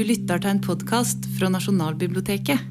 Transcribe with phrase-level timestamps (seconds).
[0.00, 2.62] Du lytter til en podkast fra Nasjonalbiblioteket.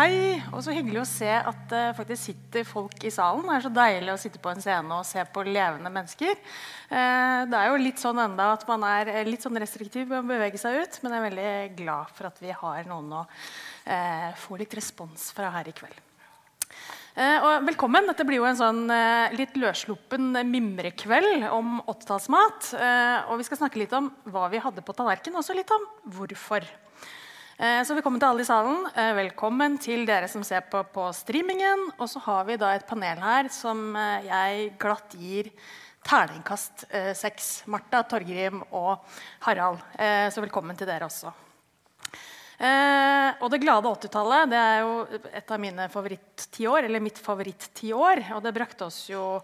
[0.00, 3.44] Hei, og så hyggelig å se at det faktisk sitter folk i salen.
[3.46, 6.34] Det er så deilig å sitte på en scene og se på levende mennesker.
[6.34, 10.26] Eh, det er jo litt sånn enda at man er litt sånn restriktiv med å
[10.32, 14.32] bevege seg ut, men jeg er veldig glad for at vi har noen å eh,
[14.42, 16.05] få litt respons fra her i kveld.
[17.16, 18.06] Eh, og velkommen.
[18.10, 18.82] Dette blir jo en sånn
[19.32, 22.74] litt løssluppen mimrekveld om 80-tallsmat.
[23.30, 25.88] og vi skal snakke litt om hva vi hadde på tallerkenen, og også litt om
[26.18, 26.66] hvorfor.
[27.56, 28.82] Eh, så velkommen til alle i salen.
[28.92, 31.86] Eh, velkommen til dere som ser på på streamingen.
[31.96, 35.48] Og så har vi da et panel her som eh, jeg glatt gir
[36.04, 36.84] terningkast
[37.18, 37.64] seks.
[37.66, 39.00] Martha, Torgrim og
[39.42, 39.80] Harald.
[40.30, 41.32] Så velkommen til dere også.
[42.56, 44.92] Og Det glade 80-tallet det er jo
[45.28, 48.22] et av mine favoritt-tiår, eller mitt favoritt-tiår.
[48.38, 49.42] Og det brakte oss jo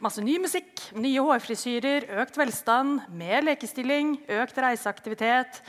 [0.00, 5.60] masse ny musikk, nye hårfrisyrer, økt velstand, mer lekestilling, økt reiseaktivitet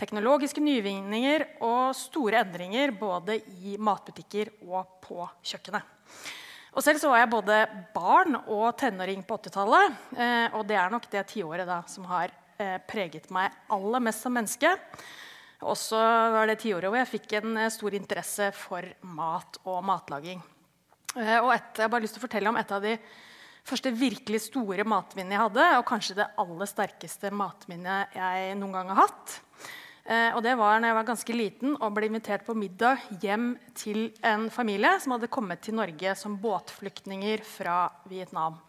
[0.00, 5.94] teknologiske nyvinninger og store endringer både i matbutikker og på kjøkkenet.
[6.76, 7.60] Og selv så var jeg både
[7.94, 10.00] barn og tenåring på 80-tallet.
[10.12, 14.26] Eh, og det er nok det tiåret da som har eh, preget meg aller mest
[14.26, 14.74] som menneske.
[15.64, 15.96] Også
[16.34, 20.42] var det tiåret hvor jeg fikk en eh, stor interesse for mat og matlaging.
[21.16, 22.96] Eh, og et, jeg har bare lyst til å fortelle om et av de
[23.66, 25.70] første virkelig store matminnene jeg hadde.
[25.80, 29.40] Og kanskje det aller sterkeste matminnet jeg noen gang har hatt.
[30.06, 33.54] Eh, og det var når jeg var ganske liten og ble invitert på middag hjem
[33.74, 38.60] til en familie som hadde kommet til Norge som båtflyktninger fra Vietnam.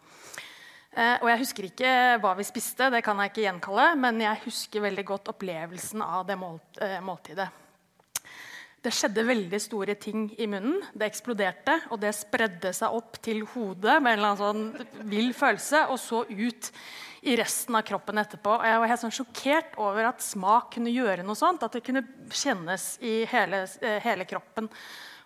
[0.98, 4.42] Eh, og jeg husker ikke hva vi spiste, det kan jeg ikke gjenkalle, men jeg
[4.48, 6.38] husker veldig godt opplevelsen av det
[6.82, 7.46] eh, måltidet.
[8.82, 10.80] Det skjedde veldig store ting i munnen.
[10.94, 15.32] Det eksploderte, og det spredde seg opp til hodet med en eller annen sånn vill
[15.36, 16.70] følelse, og så ut
[17.26, 18.54] i resten av kroppen etterpå.
[18.58, 21.62] Og jeg var helt sånn sjokkert over at smak kunne gjøre noe sånt.
[21.66, 24.70] At det kunne kjennes i hele, eh, hele kroppen.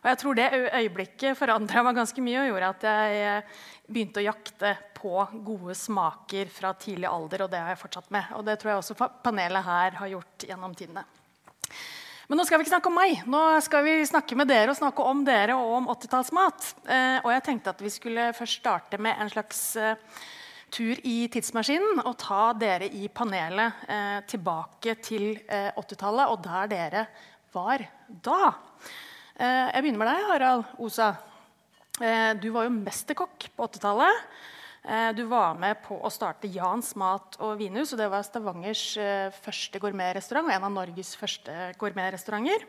[0.03, 4.19] Og jeg tror det øyeblikket forandra meg ganske mye og gjorde at jeg eh, begynte
[4.19, 5.15] å jakte på
[5.47, 8.31] gode smaker fra tidlig alder, og det har jeg fortsatt med.
[8.39, 11.05] Og det tror jeg også panelet her har gjort gjennom tidene.
[12.31, 13.23] Men nå skal vi ikke snakke om meg.
[13.31, 16.69] Nå skal vi snakke med dere og snakke om dere og om 80-tallsmat.
[16.87, 20.23] Eh, og jeg tenkte at vi skulle først starte med en slags eh,
[20.73, 23.85] tur i tidsmaskinen og ta dere i panelet
[24.33, 27.07] tilbake til eh, 80-tallet og der dere
[27.53, 28.55] var da.
[29.43, 31.09] Eh, jeg begynner med deg, Harald Osa.
[31.99, 34.21] Eh, du var jo mesterkokk på 80-tallet.
[34.87, 37.91] Eh, du var med på å starte Jans mat- og vinhus.
[37.93, 38.85] og Det var Stavangers
[39.43, 42.63] første gourmetrestaurant og en av Norges første gourmetrestauranter.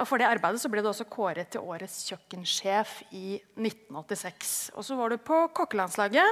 [0.00, 4.72] Og For det arbeidet så ble du også kåret til årets kjøkkensjef i 1986.
[4.74, 6.26] Og så var du på kokkelandslaget.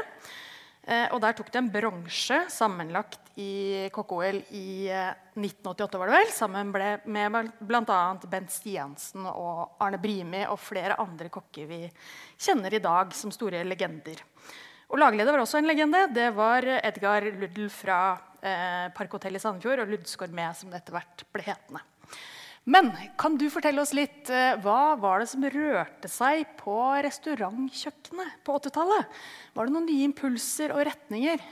[0.87, 6.15] Eh, og der tok det en bronse sammenlagt i KK-OL i 1988, eh, var det
[6.15, 7.99] vel, sammen med bl.a.
[8.31, 11.81] Bent Stiansen og Arne Brimi og flere andre kokker vi
[12.39, 14.23] kjenner i dag som store legender.
[14.87, 16.05] Og Lagleder var også en legende.
[16.15, 18.01] Det var Edgar Luddel fra
[18.39, 21.83] eh, Park Hotell i Sandefjord og Ludds Gourmet, som det etter hvert ble hetende.
[22.67, 26.75] Men kan du fortelle oss litt, eh, hva var det som rørte seg på
[27.07, 29.13] restaurantkjøkkenet på 80-tallet?
[29.55, 31.45] Var det noen nye impulser og retninger?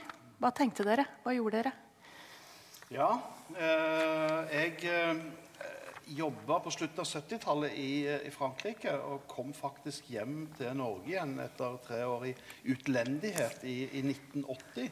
[0.43, 1.05] Hva tenkte dere?
[1.23, 1.71] Hva gjorde dere?
[2.91, 3.13] Ja,
[3.55, 5.21] eh, jeg eh,
[6.19, 7.87] jobba på slutten av 70-tallet i,
[8.27, 12.35] i, Frankrike og kom faktisk hjem til Norge igjen etter tre år i
[12.75, 14.91] utlendighet i, i 1980.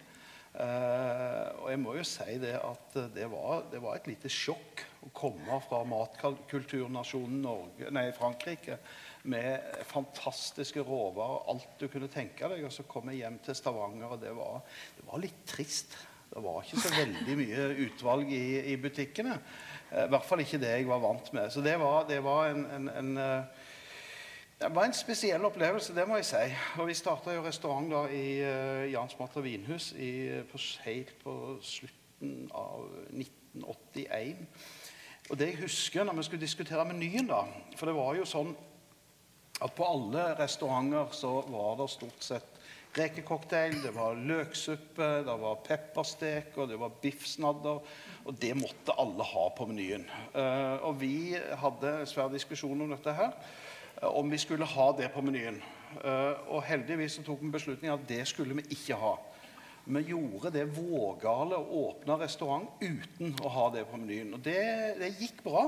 [0.55, 4.87] Eh, og jeg må jo si det at det var, det var et lite sjokk
[5.03, 7.43] å komme fra matkulturnasjonen
[7.95, 8.77] nei, Frankrike
[9.29, 12.63] med fantastiske råvarer, alt du kunne tenke deg.
[12.67, 14.63] Og så kom jeg hjem til Stavanger, og det var,
[14.97, 15.95] det var litt trist.
[16.33, 19.35] Det var ikke så veldig mye utvalg i, i butikkene.
[19.91, 21.51] Eh, I hvert fall ikke det jeg var vant med.
[21.53, 23.69] Så det var, det var en, en, en eh,
[24.63, 26.43] det var en spesiell opplevelse, det må jeg si.
[26.79, 31.33] Og Vi starta restaurant da i uh, Jans mat og vinhus i, på, helt på
[31.59, 34.45] slutten av 1981.
[35.31, 37.43] Og det jeg husker når vi skulle diskutere menyen da,
[37.77, 38.51] For det var jo sånn
[39.63, 42.49] at på alle restauranter så var det stort sett
[42.97, 47.79] rekecocktail, det var løksuppe, det var pepperstek og det var biffsnadder.
[48.23, 50.05] Og det måtte alle ha på menyen.
[50.35, 53.33] Uh, og vi hadde svær diskusjon om dette her.
[54.01, 55.61] Eh, om vi skulle ha det på menyen.
[56.03, 59.15] Eh, og heldigvis så tok vi beslutningen at det skulle vi ikke ha.
[59.83, 64.31] Vi gjorde det vågale å åpne restaurant uten å ha det på menyen.
[64.37, 64.61] Og det,
[65.01, 65.67] det gikk bra.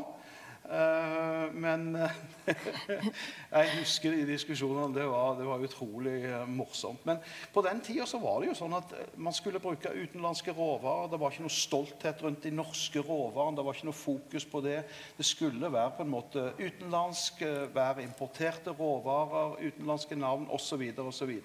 [0.66, 1.92] Uh, men
[3.54, 4.96] jeg husker de diskusjonene.
[4.96, 7.04] Det var, det var utrolig uh, morsomt.
[7.06, 7.20] Men
[7.54, 11.12] på den tida var det jo sånn at eh, man skulle bruke utenlandske råvarer.
[11.12, 13.60] Det var ikke noe stolthet rundt de norske råvarene.
[13.60, 14.80] Det var ikke noe fokus på det.
[15.20, 17.46] Det skulle være på en måte utenlandsk,
[17.76, 20.88] være importerte råvarer, utenlandske navn osv.
[21.06, 21.36] osv.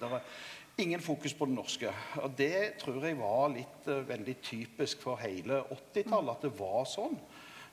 [0.79, 1.91] Ingen fokus på det norske.
[2.23, 6.37] Og det tror jeg var litt uh, veldig typisk for hele 80-tallet.
[6.37, 7.17] At det var sånn.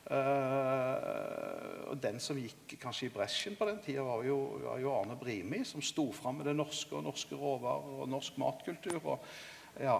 [0.09, 4.25] Uh, og Den som gikk kanskje i bresjen på den tida, var
[4.65, 8.39] var jo Arne Brimi, som sto fram med det norske og norske råvarer og norsk
[8.41, 8.99] matkultur.
[8.99, 9.31] Og,
[9.79, 9.99] ja,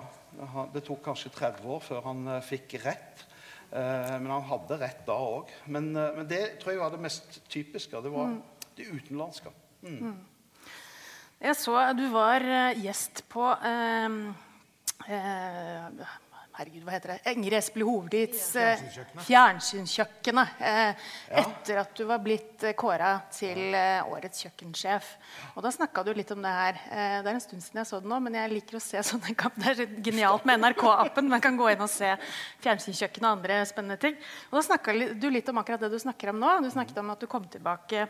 [0.54, 3.26] han, det tok kanskje 30 år før han uh, fikk rett.
[3.70, 5.52] Men han hadde rett da òg.
[5.70, 8.00] Men, men, det tror jeg var det mest typiske.
[8.02, 8.40] Det var mm.
[8.80, 9.52] det utenlandske.
[9.86, 10.16] Mm.
[11.40, 12.44] Jeg så du var
[12.76, 14.10] gjest på eh,
[16.60, 17.32] herregud, hva heter det?
[17.32, 18.82] Ingrid Espelid Hovedits eh,
[19.24, 20.58] Fjernsynskjøkkenet.
[20.60, 21.06] Eh,
[21.40, 25.08] etter at du var blitt eh, kåra til årets kjøkkensjef.
[25.54, 26.82] Og Da snakka du litt om det her.
[27.24, 29.38] Det er en stund siden jeg så det nå, men jeg liker å se sånne
[29.40, 29.56] kamp.
[29.64, 31.32] Det er genialt med NRK-appen.
[31.32, 32.12] Man kan gå inn og se
[32.66, 34.20] Fjernsynskjøkkenet og andre spennende ting.
[34.52, 36.58] Og Da snakka du litt om akkurat det du snakker om nå.
[36.68, 38.10] Du snakket om at du kom tilbake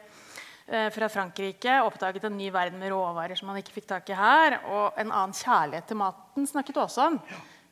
[0.93, 4.59] fra Frankrike, oppdaget en ny verden med råvarer som man ikke fikk tak i her.
[4.69, 7.17] Og en annen kjærlighet til maten snakket du også om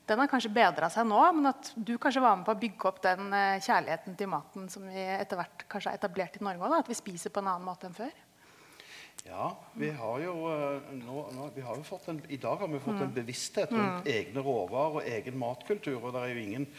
[0.08, 2.88] den har kanskje bedra seg nå, men at du kanskje var med på å bygge
[2.90, 6.64] opp den eh, kjærligheten til maten som vi etter hvert kanskje har etablert i Norge
[6.64, 6.78] òg?
[6.80, 8.14] At vi spiser på en annen måte enn før?
[9.28, 12.72] Ja, vi har jo, eh, nå, nå, vi har jo fått en, I dag har
[12.72, 13.18] vi fått en mm.
[13.18, 14.12] bevissthet rundt mm.
[14.14, 16.00] egne råvarer og egen matkultur.
[16.00, 16.70] og det er jo ingen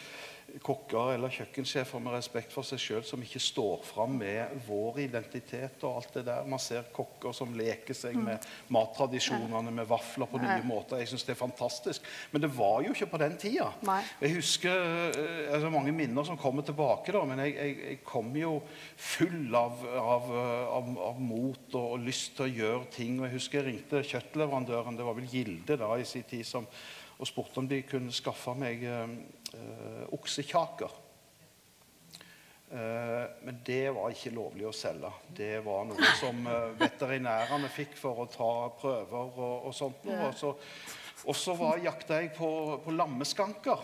[0.63, 5.83] kokker eller kjøkkensjefer med respekt for seg sjøl som ikke står fram med vår identitet
[5.87, 6.47] og alt det der.
[6.49, 8.25] Man ser kokker som leker seg mm.
[8.25, 11.01] med mattradisjonene, med vafler på nye måter.
[11.01, 12.07] Jeg syns det er fantastisk.
[12.31, 13.69] Men det var jo ikke på den tida.
[14.21, 18.31] Jeg husker eh, altså mange minner som kommer tilbake, da, men jeg, jeg, jeg kom
[18.37, 18.55] jo
[18.95, 20.31] full av, av,
[20.79, 23.19] av, av mot og, og, lyst til å gjøre ting.
[23.19, 26.67] Og jeg husker jeg ringte kjøttleverandøren, det var vel Gilde da i sin tid, som,
[27.19, 29.13] og spurte om de kunne skaffe meg eh,
[30.15, 30.97] oksekjaker.
[32.69, 35.11] Eh, men det var ikke lovlig å selge.
[35.35, 40.05] Det var noe som eh, veterinærene fikk for å ta prøver og, og sånt.
[41.27, 42.49] Og så jakta jeg på,
[42.85, 43.83] på lammeskanker.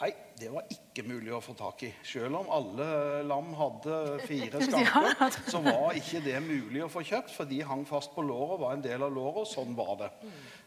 [0.00, 1.90] Nei, det var ikke mulig å få tak i.
[2.04, 2.86] Selv om alle
[3.24, 7.86] lam hadde fire skamper, så var ikke det mulig å få kjøpt, for de hang
[7.88, 9.48] fast på låret, var en del av låret.
[9.48, 10.10] Sånn var det.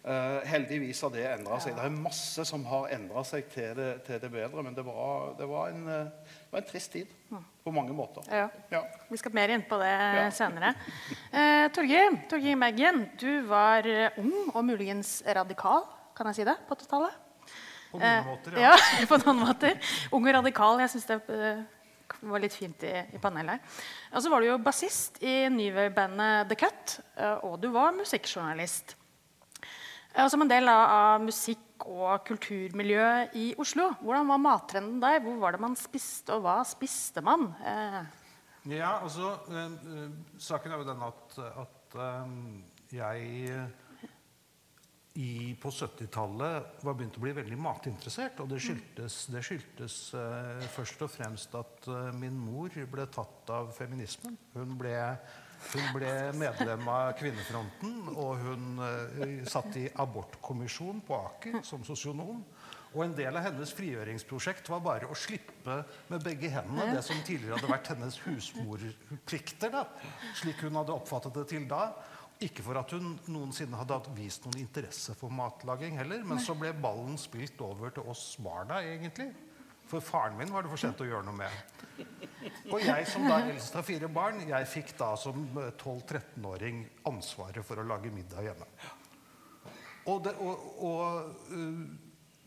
[0.01, 1.77] Uh, heldigvis har det endra seg.
[1.77, 5.35] Det er masse som har endra seg til det, til det, bedre, men det var,
[5.37, 8.25] det var, en, det var, en, trist tid på mange måter.
[8.33, 8.49] Ja.
[8.73, 8.83] Ja.
[9.11, 10.27] Vi skal mer inn på det ja.
[10.41, 10.73] senere.
[11.29, 13.85] Uh, Torgeir, Torgeir Meggen, du var
[14.17, 15.85] ung og muligens radikal,
[16.17, 17.28] kan jeg si det, på 80-tallet?
[17.89, 18.75] På noen måter, ja.
[18.75, 19.07] ja.
[19.09, 19.91] på noen måter.
[20.13, 20.81] Ung og radikal.
[20.83, 21.63] Jeg syns det uh,
[22.29, 23.79] var litt fint i, i panelet her.
[24.13, 28.95] Og så var du jo bassist i Nyway-bandet The Cut, uh, og du var musikkjournalist.
[30.19, 33.91] Og som en del av, av musikk- og kulturmiljøet i Oslo.
[34.03, 35.21] Hvordan var mattrenden der?
[35.23, 37.45] Hvor var det man spiste, og hva spiste man?
[38.67, 39.37] Ja, altså,
[40.41, 41.99] Saken er jo den at, at
[42.91, 43.69] jeg
[45.13, 48.39] i, på 70-tallet var begynt å bli veldig matinteressert.
[48.43, 53.53] Og det skyldtes, det skyldtes uh, først og fremst at uh, min mor ble tatt
[53.53, 54.37] av feminismen.
[54.53, 54.95] Hun ble,
[55.73, 62.43] hun ble medlem av Kvinnefronten, og hun uh, satt i abortkommisjon på Aker som sosionom.
[62.89, 65.75] Og en del av hennes frigjøringsprosjekt var bare å slippe
[66.09, 69.83] med begge hendene det som tidligere hadde vært hennes husmorplikter, da,
[70.39, 71.91] slik hun hadde oppfattet det til da.
[72.39, 76.71] Ikke for at hun noensinne hadde vist noen interesse for matlaging heller, men så ble
[76.71, 79.27] ballen spilt over til oss barna, egentlig.
[79.89, 82.07] For faren min var det for sent å gjøre noe med.
[82.69, 87.81] Og jeg som da eldst av fire barn, jeg fikk da som 12-13-åring ansvaret for
[87.81, 88.69] å lage middag hjemme.
[90.07, 91.81] Og, det, og, og uh,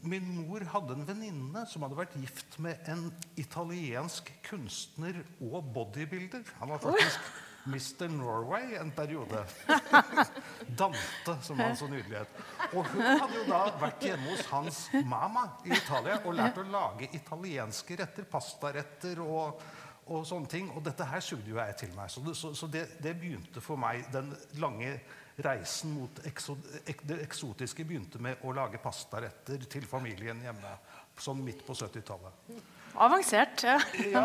[0.09, 6.47] min mor hadde en venninne som hadde vært gift med en italiensk kunstner og bodybuilder.
[6.63, 7.33] Han var faktisk
[7.65, 8.09] Mr.
[8.09, 9.45] Norway en periode.
[10.67, 12.41] Dante, som han så nydelig het.
[12.73, 16.67] Og hun hadde jo da vært hjemme hos hans mamma i Italia og lært å
[16.67, 18.27] lage italienske retter.
[18.31, 19.63] Pastaretter og,
[20.09, 20.71] og sånne ting.
[20.75, 22.11] Og dette her sugde jo jeg til meg.
[22.11, 24.97] Så, det, så, så det, det, begynte for meg Den lange
[25.45, 30.77] reisen mot det eksotiske begynte med å lage pastaretter til familien hjemme.
[31.23, 32.53] Sånn midt på 70-tallet.
[33.03, 33.65] Avansert.
[33.65, 33.79] Ja.
[34.13, 34.23] ja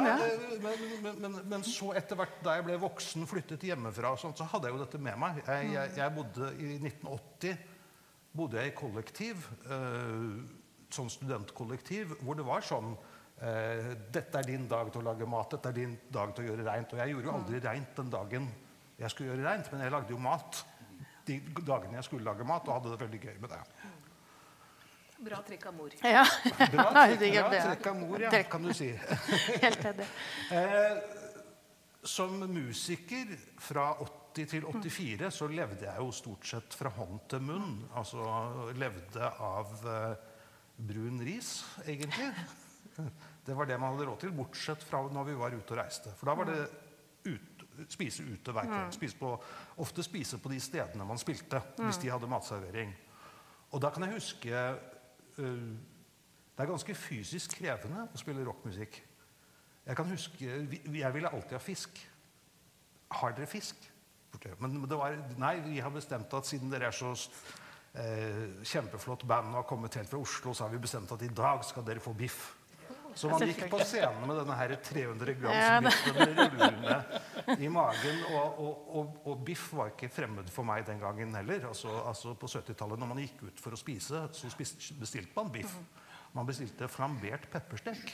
[0.63, 4.39] men, men, men, men, så etter hvert da jeg ble voksen, flyttet hjemmefra, og sånt,
[4.39, 5.41] så hadde jeg jo dette med meg.
[5.45, 7.75] Jeg, jeg, jeg bodde I 1980
[8.37, 10.33] bodde jeg i kollektiv, eh,
[10.93, 15.51] sånn studentkollektiv, hvor det var sånn eh, dette er din dag til å lage mat,
[15.55, 16.93] dette er din dag til å gjøre reint.
[16.93, 18.49] Og jeg gjorde jo aldri reint den dagen
[18.97, 20.63] jeg skulle gjøre reint, men jeg lagde jo mat
[21.27, 23.61] de dagene jeg skulle lage mat, og hadde det veldig gøy med det.
[25.27, 25.93] Bra trekk av mor.
[26.05, 26.25] Ja.
[26.73, 28.91] Bra trekk, det bra trekk av mor, ja, kan du si.
[29.65, 30.07] Helt enig.
[30.53, 30.99] Eh,
[32.07, 37.41] som musiker fra 80 til 84 så levde jeg jo stort sett fra hånd til
[37.43, 37.79] munn.
[37.97, 38.21] Altså
[38.77, 40.27] levde av eh,
[40.77, 42.29] brun ris, egentlig.
[43.45, 46.13] Det var det man hadde råd til, bortsett fra når vi var ute og reiste.
[46.19, 46.61] For da var det
[47.89, 48.95] spise ute hver kveld.
[48.95, 49.33] Spise på,
[49.83, 52.93] ofte spise på de stedene man spilte, hvis de hadde matservering.
[53.71, 55.43] Og da kan jeg huske uh,
[56.57, 59.03] Det er ganske fysisk krevende å spille rockmusikk.
[59.87, 61.99] Jeg kan huske, Jeg ville alltid ha fisk.
[63.11, 63.75] Har dere fisk?
[64.59, 67.13] Men det var, nei, vi har bestemt at siden dere er så
[67.97, 71.31] eh, kjempeflott band og har kommet helt fra Oslo, så har vi bestemt at i
[71.33, 72.51] dag skal dere få biff.
[73.17, 76.97] Så man gikk på scenen med denne her 300 Ja, grams rullende
[77.57, 78.19] i magen.
[78.29, 81.65] Og, og, og, og biff var ikke fremmed for meg den gangen heller.
[81.71, 85.73] Altså, altså På 70-tallet når man gikk ut for å spise, så bestilte man biff.
[86.37, 88.13] Man bestilte flambert pepperstek.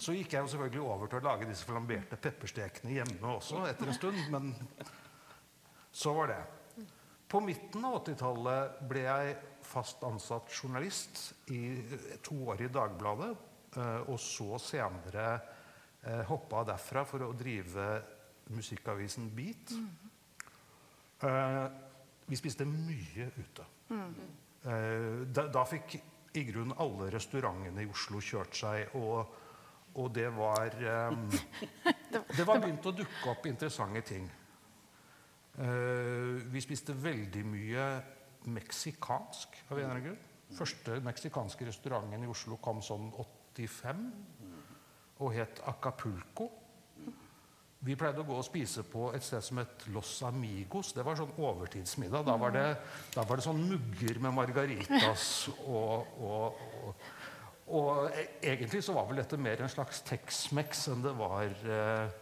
[0.00, 3.90] Så gikk jeg jo selvfølgelig over til å lage disse flamberte pepperstekene hjemme også etter
[3.90, 4.22] en stund.
[4.32, 4.52] Men
[5.90, 6.40] så var det.
[7.30, 11.20] På midten av 80-tallet ble jeg fast ansatt journalist
[11.52, 11.60] i
[12.26, 13.34] to år i Dagbladet.
[13.76, 15.26] Eh, Og så senere
[16.02, 17.88] eh, hoppa derfra for å drive
[18.50, 19.74] musikkavisen Beat.
[21.22, 21.66] Eh,
[22.30, 23.66] vi spiste mye ute.
[23.90, 25.98] Eh, da, da fikk
[26.38, 29.32] i grunnen alle restaurantene i Oslo kjørt seg, og,
[29.98, 31.16] og det var eh,
[32.36, 34.24] Det var begynt å dukke opp interessante ting.
[35.58, 37.86] Eh, vi spiste veldig mye
[38.50, 40.26] meksikansk av en eller annen grunn.
[40.56, 43.10] Første meksikanske restauranten i Oslo kom sånn
[43.56, 44.06] 85
[45.20, 46.48] og het Acapulco.
[47.80, 50.92] Vi pleide å gå og spise på et sted som het Los Amigos.
[50.92, 52.26] Det var sånn overtidsmiddag.
[52.28, 52.64] Da var det,
[53.14, 55.24] da var det sånn mugger med margaritas
[55.64, 57.06] og, og, og,
[57.72, 62.12] og e- egentlig så var vel dette mer en slags Tex-Mex enn det var, eh,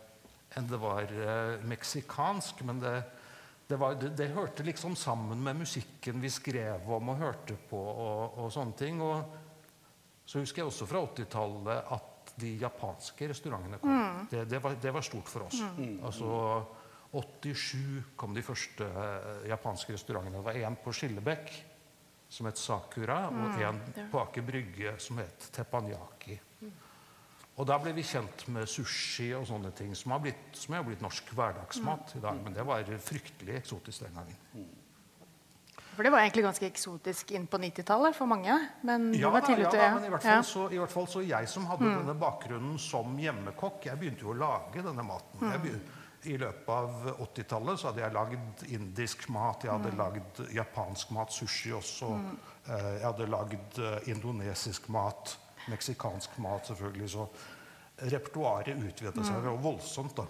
[0.59, 2.63] enn det var eh, meksikansk.
[2.69, 2.95] Men det,
[3.67, 8.47] det, var, det, hørte liksom sammen med musikken vi skrev om og hørte på og
[8.55, 9.03] sånne ting.
[9.03, 9.48] Og
[10.29, 14.27] så husker jeg også fra 80-tallet at de japanske restaurantene kom.
[14.31, 15.63] Det, det, var, det var stort for oss.
[16.05, 16.29] Altså
[17.17, 20.37] 87 kom de første eh, japanske restaurantene.
[20.37, 21.55] Det var én på Skillebekk
[22.29, 23.81] som het Sakura, og en
[24.13, 26.37] på Aker Brygge som het Teppanyaki.
[27.59, 30.85] Og da ble vi kjent med sushi og sånne ting som har blitt, som har
[30.87, 32.45] blitt norsk hverdagsmat i dag.
[32.45, 34.69] Men det var fryktelig eksotisk den gangen.
[35.99, 38.55] For det var egentlig ganske eksotisk inn på 90-tallet for mange.
[38.87, 40.45] Men Ja, var da, ja, da, men i hvert, fall Ja.
[40.47, 44.31] så, i hvert fall så jeg som hadde denne bakgrunnen som hjemmekokk, jeg begynte jo
[44.31, 45.43] å lage denne maten.
[45.43, 45.99] Jeg begynte,
[46.31, 51.35] I løpet av 80-tallet så hadde jeg lagd indisk mat, jeg hadde lagd japansk mat,
[51.35, 52.15] sushi også.
[52.69, 55.37] Eh, Jeg hadde lagd eh, indonesisk mat,
[55.67, 57.11] meksikansk mat selvfølgelig.
[57.11, 57.27] Så
[58.07, 59.63] repertoaret utvidet seg mm.
[59.67, 60.15] voldsomt.
[60.15, 60.27] da.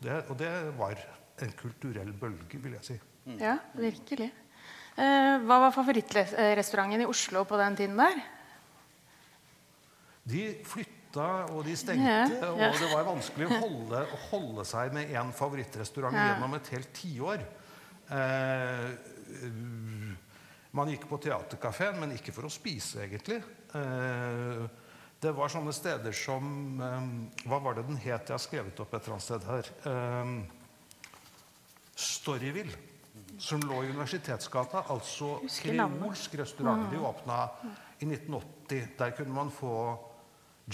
[0.00, 0.96] Det, og det var
[1.44, 3.00] en kulturell bølge, vil jeg si.
[3.36, 4.32] ja, virkelig.
[4.98, 8.18] Eh, hva var favorittrestauranten i Oslo på den tiden der?
[10.30, 12.68] De flytta, og de stengte, Ja, ja.
[12.70, 16.26] og det var vanskelig å holde, å holde seg med én favorittrestaurant Ja.
[16.34, 17.40] gjennom et helt tiår.
[18.10, 18.90] Eh,
[20.72, 23.42] man gikk på teaterkafeen, men ikke for å spise, egentlig.
[23.74, 24.68] Eh,
[25.20, 28.26] det var sånne steder som eh, Hva var det den het?
[28.28, 29.64] Jeg har skrevet opp et eller annet sted her.
[29.86, 30.26] Eh,
[31.96, 32.76] Storyville.
[33.40, 34.84] Som lå i Universitetsgata.
[34.92, 36.90] Altså kremorsk kreolsk restaurant.
[36.92, 37.42] De åpna
[38.00, 38.96] i 1980.
[38.98, 39.74] Der kunne man få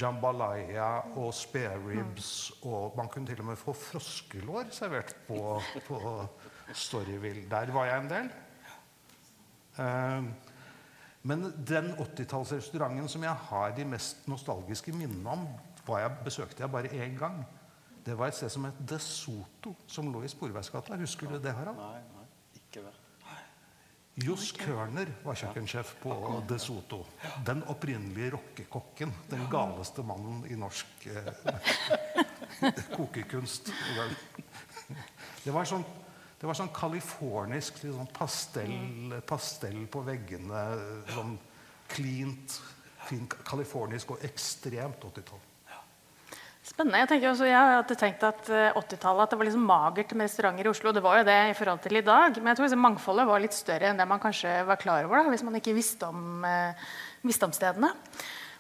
[0.01, 2.51] jambalaya og spareribs.
[2.63, 6.01] Og man kunne til og med få froskelår servert på, på
[6.75, 7.47] Storyville.
[7.51, 8.31] Der var jeg en del.
[9.79, 10.25] Eh,
[11.27, 15.47] men den 80-tallsrestauranten som jeg har de mest nostalgiske minnene om,
[15.87, 17.45] var jeg, besøkte jeg bare én gang.
[18.07, 20.97] Det var et sted som het De Soto, som lå i Sporveisgata.
[20.97, 21.77] Husker du det, Harald?
[21.77, 22.16] Nei, nei.
[24.25, 26.15] Johs Kørner var kjøkkensjef på
[26.49, 27.03] De Soto.
[27.45, 29.13] Den opprinnelige rockekokken.
[29.29, 33.69] Den galeste mannen i norsk eh, kokekunst.
[35.45, 35.85] Det var sånn
[36.37, 40.65] det var sånn californisk sånn pastell, pastell på veggene.
[41.09, 41.37] Sånn
[41.93, 42.59] cleant,
[43.09, 45.45] fin californisk og ekstremt 80-tall.
[46.67, 46.99] Spennende.
[46.99, 50.27] Jeg tenker også, jeg hadde tenkt at eh, 80-tallet at det var liksom magert med
[50.27, 50.93] restauranter i Oslo.
[50.93, 52.41] Det var jo det i forhold til i dag.
[52.41, 55.23] Men jeg tror liksom mangfoldet var litt større enn det man kanskje var klar over
[55.23, 56.89] da, hvis man ikke visste om, eh,
[57.23, 57.93] visste om stedene.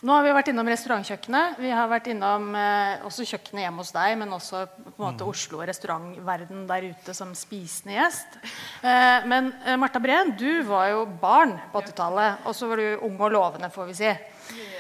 [0.06, 1.56] Nå har vi vært innom restaurantkjøkkenet.
[1.58, 5.26] Vi har vært innom eh, også kjøkkenet hjemme hos deg, men også på en måte
[5.26, 8.36] Oslo og restaurantverden der ute som spisende gjest.
[8.84, 13.06] Eh, men eh, Marta Breen, du var jo barn på 80-tallet, og så var du
[13.08, 14.12] ung og lovende, får vi si.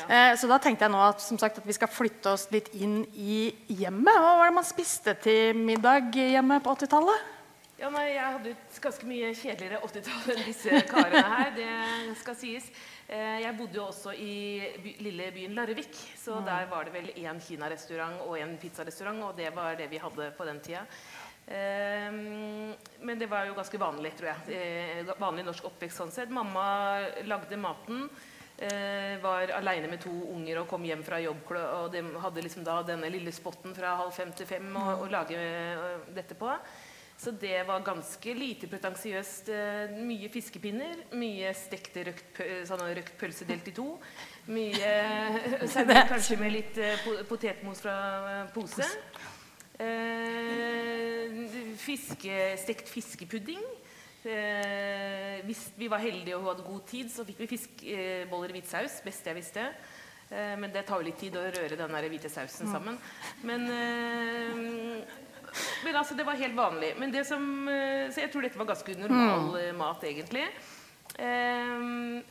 [0.08, 2.68] Eh, så da tenkte jeg nå at, som sagt, at vi skal flytte oss litt
[2.74, 4.12] inn i hjemmet.
[4.22, 7.32] Hva var det man spiste til middag hjemme på 80-tallet?
[7.76, 11.50] Ja, nei, Jeg hadde et ganske mye kjedeligere 80-tall enn disse karene her.
[11.58, 12.70] det skal sies.
[13.08, 17.10] Eh, Jeg bodde jo også i by, lille byen Larvik, så der var det vel
[17.20, 20.86] én kinarestaurant og en pizzarestaurant, og det var det vi hadde på den tida.
[21.46, 22.72] Um,
[23.06, 24.56] Men det var jo ganske vanlig, tror jeg.
[24.56, 26.32] Eh, Vanlig norsk oppvekst sånn sett.
[26.32, 26.64] Mamma
[27.28, 28.08] lagde maten.
[28.58, 31.44] Eh, Var aleine med to unger og kom hjem fra jobb.
[31.52, 35.08] Og de hadde liksom da denne lille spotten fra halv fem til fem å, å
[35.12, 36.52] lage eh, dette på.
[37.16, 39.48] Så det var ganske lite pretensiøst.
[39.48, 43.94] Eh, mye fiskepinner, mye stekte røkt, sånn røkt pølse delt i to.
[44.52, 44.92] Mye
[46.12, 46.82] kanskje med litt
[47.30, 47.96] potetmos fra
[48.54, 48.84] pose.
[49.78, 51.44] Eh,
[51.76, 53.64] fiske, stekt fiskepudding.
[54.26, 58.58] Eh, hvis vi var heldige og hun hadde god tid, så fikk vi fiskeboller i
[58.58, 58.98] hvit saus.
[59.04, 59.68] Beste jeg visste.
[60.30, 62.98] Eh, men det tar jo litt tid å røre den der hvite sausen sammen.
[63.46, 65.22] Men eh,
[65.84, 66.94] men altså, det var helt vanlig.
[66.98, 69.78] Men det som, eh, så jeg tror dette var ganske normal mm.
[69.78, 70.44] mat, egentlig.
[71.16, 71.84] Eh,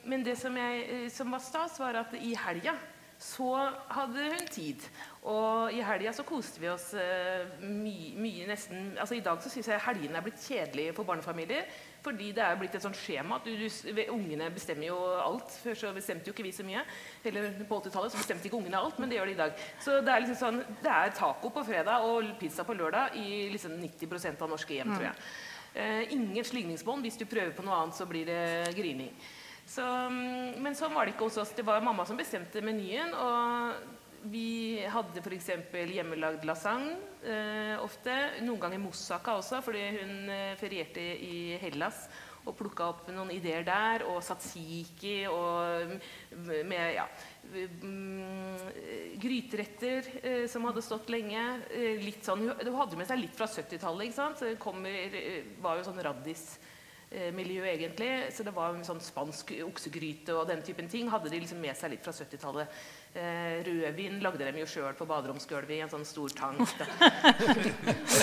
[0.05, 2.75] men det som, jeg, eh, som var stas, var at i helga
[3.21, 3.53] så
[3.95, 4.81] hadde hun tid.
[5.25, 9.49] Og i helga så koste vi oss eh, mye, mye nesten altså I dag så
[9.49, 11.65] syns jeg helgene er blitt kjedelige for barnefamilier.
[12.05, 15.55] Fordi det er blitt et sånt skjema at du, du, ungene bestemmer jo alt.
[15.63, 16.83] Før så bestemte jo ikke vi så mye.
[17.25, 19.65] Eller på 80-tallet så bestemte ikke ungene alt, men det gjør de i dag.
[19.81, 23.47] Så det er liksom sånn, det er taco på fredag og pizza på lørdag i
[23.55, 25.25] liksom 90% av norske hjem, tror jeg.
[25.73, 27.01] Eh, ingen slingringsbånd.
[27.01, 29.09] Hvis du prøver på noe annet, så blir det grining.
[29.65, 31.57] Så, mm, men sånn var det ikke hos oss.
[31.57, 33.17] Det var mamma som bestemte menyen.
[33.17, 35.49] og vi hadde f.eks.
[35.71, 38.13] hjemmelagd lasagne eh, ofte.
[38.45, 42.07] Noen ganger moussaka også, fordi hun eh, ferierte i Hellas
[42.45, 44.05] og plukka opp noen ideer der.
[44.09, 47.07] Og satsiki og mm, med ja,
[47.53, 51.43] mm, gryteretter eh, som hadde stått lenge.
[51.73, 54.09] Eh, litt sånn, hun hadde med seg litt fra 70-tallet.
[54.09, 54.45] ikke sant?
[54.45, 56.47] Eh, var jo sånn raddis
[57.35, 58.09] miljø egentlig.
[58.33, 61.93] Så det var sånn spansk oksegryte og den typen ting hadde de liksom med seg
[61.93, 62.79] litt fra 70-tallet.
[63.15, 66.59] Eh, rødvin lagde de jo sjøl på baderomsgulvet i en sånn stor tank.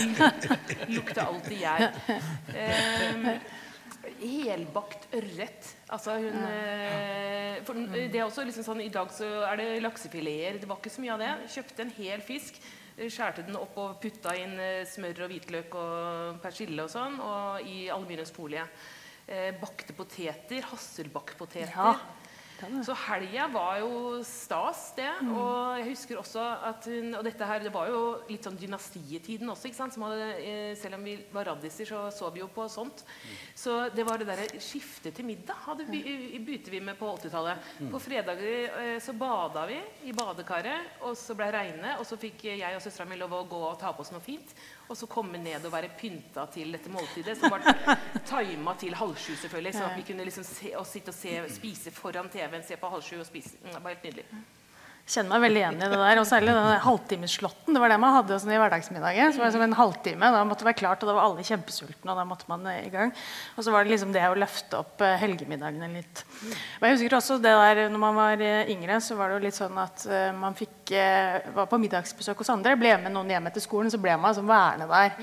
[0.04, 0.58] Lukte
[0.92, 1.86] Lukta alltid gjær.
[2.52, 3.38] Eh,
[4.20, 5.72] helbakt ørret.
[5.88, 10.60] Altså hun eh, for det er også liksom sånn, I dag så er det laksefileter.
[10.60, 11.32] Det var ikke så mye av det.
[11.56, 12.60] Kjøpte en hel fisk.
[12.96, 17.20] Eh, Skjærte den opp og putta inn eh, smør og hvitløk og persille og sånn.
[17.22, 18.66] Og i aluminiumsfolie.
[19.26, 20.66] Eh, bakte poteter.
[20.72, 21.76] Hasselbakkpoteter.
[21.76, 22.21] Ja.
[22.86, 25.08] Så helga var jo stas, det.
[25.32, 29.50] Og jeg husker også at hun Og dette her, det var jo litt sånn dynastietiden
[29.50, 29.94] også, ikke sant?
[29.96, 33.04] Som hadde, eh, selv om vi var raddiser, så så vi jo på sånt.
[33.54, 36.02] Så det var det derre skiftet til middag hadde vi,
[36.38, 37.72] begynte vi med på 80-tallet.
[37.90, 42.16] På fredager eh, så bada vi i badekaret, og så ble det regne, og så
[42.16, 44.54] fikk jeg og søstera mi lov å gå og ta på oss noe fint.
[44.90, 47.62] Og så komme ned og være pynta til dette måltidet, som var
[48.28, 49.74] tima til halv sju, selvfølgelig.
[49.74, 53.02] Så vi kunne liksom se, og sitte og se, spise foran TV-en, se på halv
[53.06, 53.56] sju og spise.
[53.62, 54.26] Mm, Det var helt nydelig.
[55.08, 56.20] Kjenner meg veldig igjen i det der.
[56.20, 57.74] Og særlig den halvtimesslåtten.
[57.74, 59.32] Det var det man hadde sånn i hverdagsmiddagen.
[59.32, 60.30] Så var det som en halvtime.
[60.34, 62.90] Da måtte det være klart, og da var alle kjempesultne, og da måtte man i
[62.92, 63.14] gang.
[63.56, 66.24] Og så var det liksom det å løfte opp eh, helgemiddagene litt.
[66.80, 69.46] Og jeg husker også det der når man var eh, yngre, så var det jo
[69.46, 70.70] litt sånn at eh, man fikk
[71.54, 72.74] var på middagsbesøk hos andre.
[72.76, 75.14] Ble med noen hjem etter skolen, så ble man som værende der.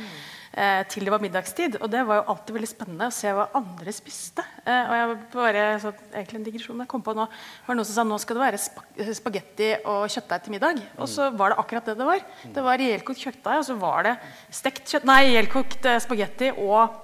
[0.49, 1.77] Eh, til det var middagstid.
[1.79, 4.45] Og det var jo alltid veldig spennende å se hva andre spiste.
[4.65, 7.27] Eh, og jeg bare, så, egentlig en digresjon jeg kom på nå,
[7.67, 8.81] var noen som sa nå skal det være sp
[9.19, 10.81] spagetti og kjøttdeig til middag.
[10.97, 12.23] Og så var det akkurat det det var.
[12.55, 14.15] Det var ihjelkokt kjøttdeig, og så var det
[14.61, 16.97] stekt kjøtt, nei, ihjelkokt eh, spagetti og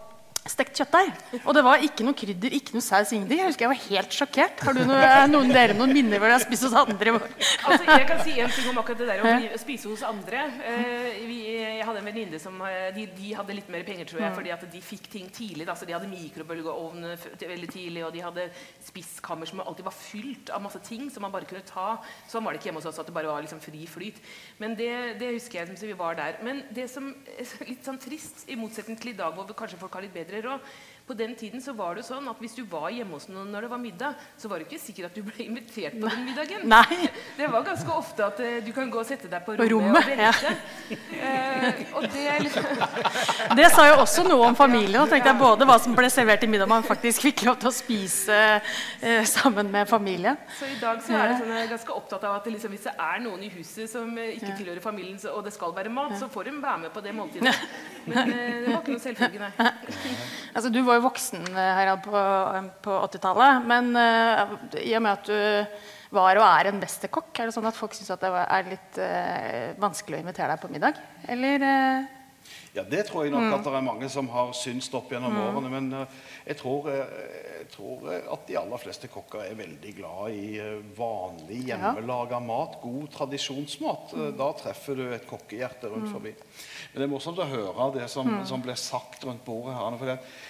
[0.46, 1.10] stekt kjøttdeig.
[1.44, 3.40] Og det var ikke noe krydder, ikke noe saus, ingenting.
[3.42, 4.60] Jeg husker jeg var helt sjokkert.
[4.68, 7.16] Har du noe, er noen dere noen minner hvor dere har spist hos andre?
[7.66, 9.24] Altså, jeg kan si en ting om akkurat det der
[9.56, 10.44] å spise hos andre.
[10.70, 14.22] Eh, vi, jeg hadde en venninne som eh, de, de hadde litt mer penger, tror
[14.22, 15.66] jeg, fordi at de fikk ting tidlig.
[15.66, 15.74] Da.
[15.80, 17.10] Så de hadde mikrobølgeovn
[17.42, 18.46] til- veldig tidlig, og de hadde
[18.86, 21.98] spiskammer som alltid var fylt av masse ting som man bare kunne ta.
[22.30, 24.22] Sånn var det ikke hjemme hos oss, at det bare var liksom fri flyt.
[24.62, 26.38] Men det, det husker jeg som vi var der.
[26.46, 29.98] Men det som er litt sånn trist, i motsetning til i dag, hvor kanskje folk
[29.98, 30.62] har litt bedre foreldre òg.
[31.06, 33.52] På den tiden så var det jo sånn at hvis du var hjemme hos noen
[33.54, 36.24] når det var middag, så var det ikke sikkert at du ble invitert på den
[36.26, 36.64] middagen.
[36.72, 37.10] Nei.
[37.38, 40.00] Det var ganske ofte at eh, du kan gå og sette deg på På rommet,
[40.00, 40.32] rommet, og ja.
[40.32, 40.98] vente.
[41.20, 42.66] Eh, og det liksom
[43.60, 45.02] Det sa jo også noe om familien.
[45.04, 47.70] og tenkte jeg Både hva som ble servert i middag, man faktisk fikk lov til
[47.70, 50.40] å spise eh, sammen med familien.
[50.58, 52.88] Så i dag så er det sånn, jeg er ganske opptatt av at liksom, hvis
[52.88, 55.92] det er noen i huset som ikke ikke tilhører familien, så, og det skal være
[55.94, 57.54] mat, så får de være med på det måltidet.
[58.06, 59.70] Men det var ikke noe selvfølge, nei.
[60.56, 62.24] Altså, Du var jo voksen eh, Harald, på,
[62.86, 63.68] på 80-tallet.
[63.70, 67.68] Men uh, i og med at du var og er en mesterkokk, er det sånn
[67.68, 71.02] at folk syns det er litt uh, vanskelig å invitere deg på middag?
[71.30, 72.16] Eller Uh...
[72.76, 75.70] Ja, det tror jeg nok at det er mange som har syntes opp gjennom årene.
[75.72, 76.16] Men eh,
[76.50, 77.14] jeg, tror, eh,
[77.62, 82.42] jeg tror eh, at de aller fleste kokker er veldig glad i eh, vanlig hjemmelaga
[82.44, 82.76] mat.
[82.84, 84.12] God tradisjonsmat.
[84.12, 84.28] Mm.
[84.42, 86.36] Da treffer du et kokkehjerte rundt forbi.
[86.92, 90.00] Men det er morsomt å høre det som, som ble sagt rundt bordet her.
[90.02, 90.44] For det, eh,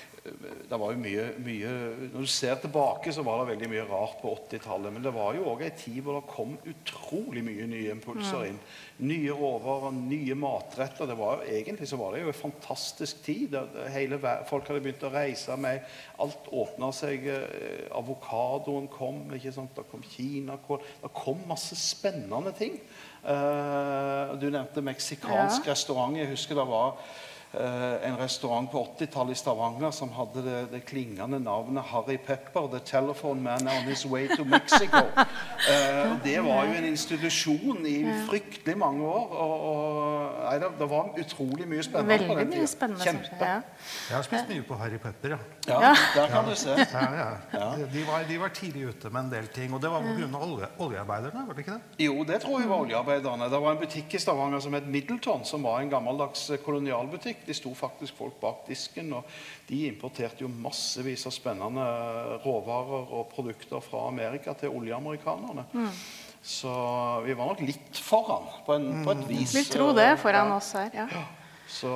[0.69, 1.71] det var jo mye, mye
[2.09, 4.93] Når du ser tilbake, så var det veldig mye rart på 80-tallet.
[4.95, 8.57] Men det var jo òg ei tid hvor det kom utrolig mye nye impulser inn.
[9.05, 11.05] Nye råvarer, nye matretter.
[11.09, 13.57] Det var jo, egentlig så var det jo en fantastisk tid.
[13.93, 15.85] Hele, folk hadde begynt å reise med
[16.23, 17.27] Alt åpna seg.
[17.29, 19.21] Eh, avokadoen kom.
[19.35, 19.75] ikke sant?
[19.77, 20.81] Det kom kinakål.
[21.03, 22.79] Det kom masse spennende ting.
[23.25, 26.17] Uh, du nevnte meksikansk restaurant.
[26.17, 26.99] Jeg husker det var
[27.53, 32.81] en restaurant på 80-tallet i Stavanger som hadde det, det klingende navnet Harry Pepper, The
[32.85, 35.05] Telephone Man on His Way to Mexico.
[35.65, 37.95] Eh, det var jo en institusjon i
[38.27, 39.31] fryktelig mange år.
[39.33, 42.67] Og, og, nei, det, det var utrolig mye spennende på veldig den mye tida.
[42.69, 43.39] spennende Kjempe.
[43.39, 43.55] Ja.
[44.09, 45.39] Jeg har spist mye på Harry Pepper, ja.
[45.65, 46.75] Ja, der kan du se.
[46.77, 47.69] ja, ja.
[47.93, 49.73] De, var, de var tidlig ute med en del ting.
[49.73, 50.29] Og det var pga.
[50.45, 51.47] Olje, oljearbeiderne?
[51.47, 52.05] var det ikke det?
[52.05, 53.49] Jo, det tror jeg var oljearbeiderne.
[53.49, 56.61] Det var en butikk i Stavanger som het Middleton, som var en gammeldags eh,
[57.35, 57.45] kolonialbutikk.
[57.45, 59.23] De sto faktisk folk bak disken, og
[59.67, 61.85] de importerte jo massevis av spennende
[62.43, 65.65] råvarer og produkter fra Amerika til oljeamerikanerne.
[66.41, 66.69] Så
[67.25, 69.55] vi var nok litt foran, på, en, på et vis.
[69.55, 70.57] Vil tro det foran ja.
[70.57, 70.91] oss her.
[70.93, 71.25] ja.
[71.67, 71.89] Så,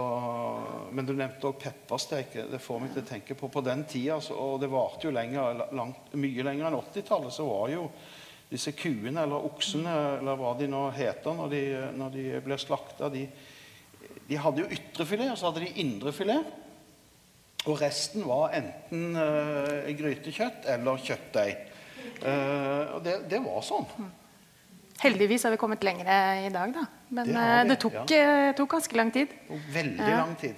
[0.92, 2.34] men du nevnte òg peppersteik.
[2.50, 5.62] Det får meg til å tenke på på den tida, og det varte jo lenger,
[5.78, 7.84] langt, mye lenger enn 80-tallet, så var jo
[8.50, 11.62] disse kuene, eller oksene, eller hva de nå heter når de,
[12.02, 13.28] når de blir slakta, de,
[14.30, 16.46] de hadde jo ytrefilet, og så hadde de indrefilet.
[17.68, 21.58] Og resten var enten eh, grytekjøtt eller kjøttdeig.
[22.24, 23.86] Eh, og det, det var sånn.
[25.00, 26.08] Heldigvis har vi kommet lenger
[26.46, 26.86] i dag, da.
[27.16, 28.54] Men Det vi, det tok, ja.
[28.58, 29.36] tok ganske lang tid.
[29.74, 30.58] Veldig lang tid.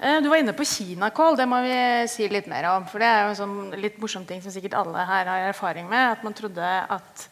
[0.00, 1.36] Eh, Du var inne på kinakål.
[1.40, 1.76] Det må vi
[2.12, 2.86] si litt mer om.
[2.88, 5.88] For det er jo en sånn litt morsom ting som sikkert alle her har erfaring
[5.88, 6.16] med.
[6.16, 7.26] At man trodde at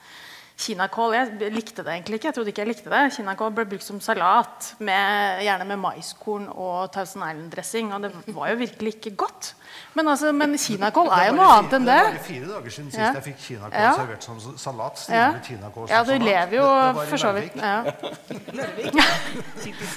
[0.58, 2.28] kinakål Jeg likte det egentlig ikke.
[2.30, 3.02] Jeg trodde ikke jeg likte det.
[3.14, 7.92] Kinakål ble brukt som salat, med, gjerne med maiskorn og Thousand Island-dressing.
[7.94, 9.52] Og det var jo virkelig ikke godt.
[9.94, 11.94] Men, altså, men kinakål er jo noe annet enn det.
[11.94, 13.12] Det er bare fire dager siden sist Ja.
[13.14, 13.92] jeg fikk kinakål Ja.
[14.00, 15.04] servert som salat.
[15.12, 16.28] Ja, kinakål som ja det salat.
[16.28, 16.66] lever jo
[17.12, 17.56] for så vidt.
[17.56, 17.78] Ja.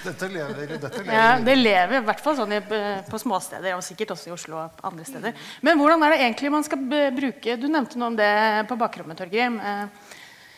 [0.02, 1.14] Dette lever, dette lever.
[1.14, 2.60] Ja, det lever i hvert fall sånn i,
[3.10, 5.36] på småsteder, og sikkert også i Oslo og andre steder.
[5.66, 6.82] Men hvordan er det egentlig man skal
[7.16, 8.32] bruke Du nevnte noe om det
[8.70, 9.60] på bakrommet, Torgrim.
[9.62, 9.86] Eh,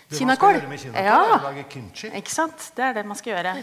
[0.09, 0.59] Kinakål.
[0.93, 1.39] Ja.
[1.43, 2.09] lage kimchi.
[2.17, 2.71] Ikke sant?
[2.75, 3.53] Det er det man skal gjøre.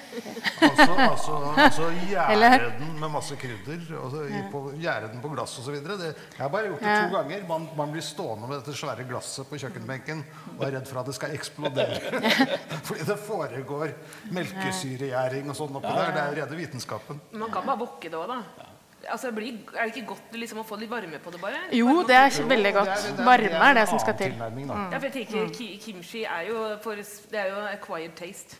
[0.61, 3.85] Altså, altså, altså gjære den med masse krydder.
[4.03, 5.77] Altså, på, gjære den på glass osv.
[5.77, 7.47] Jeg har bare gjort det to ganger.
[7.49, 10.25] Man, man blir stående med dette svære glasset på kjøkkenbenken
[10.57, 12.01] og er redd for at det skal eksplodere.
[12.89, 13.95] Fordi det foregår
[14.35, 16.13] melkesyregjæring og sånn oppi der.
[16.17, 17.23] Det er rede vitenskapen.
[17.33, 18.70] Man kan bare bukke det òg, da.
[19.09, 21.61] Altså, blir, er det ikke godt liksom, å få litt varme på det, bare?
[21.73, 22.89] Jo, Varme det er veldig godt.
[22.91, 24.33] Det er- det er- Varme er det som skal til.
[24.33, 24.93] Mm.
[24.93, 28.57] Ja, for jeg tenker ki Kimchi er jo, for, det er jo acquired taste.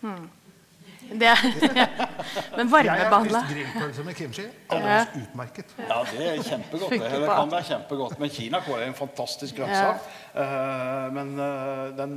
[1.11, 1.37] Det er,
[2.57, 4.43] Men Jeg har varmebehandla spist grillpølse med kimchi.
[4.71, 5.75] Aldeles utmerket.
[5.79, 6.91] Ja, det er kjempegodt.
[6.91, 8.19] Det, det kan være kjempegodt.
[8.21, 10.05] Men kinakål er en fantastisk grønnsak.
[10.35, 12.15] Eh, men uh, den,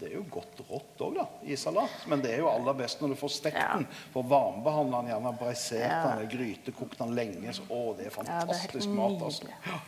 [0.00, 1.90] det er jo godt rått òg, da, i salat.
[2.06, 3.76] Men det er jo aller best når du får stekt Ja.
[3.76, 3.86] den.
[4.12, 6.16] For varmebehandla den, gjerne braisert Ja.
[6.16, 7.52] den, grytekokt den lenge.
[7.52, 9.22] Så, å, det er Ja, det er fantastisk mat.
[9.22, 9.48] altså.
[9.66, 9.78] Ja.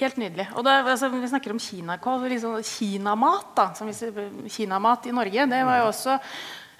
[0.00, 0.46] Helt nydelig.
[0.56, 2.22] Og da, altså, vi snakker om kinakål.
[2.32, 5.46] Liksom, kinamat da, som vi sier, kinamat i Norge.
[5.50, 6.18] Det var jo også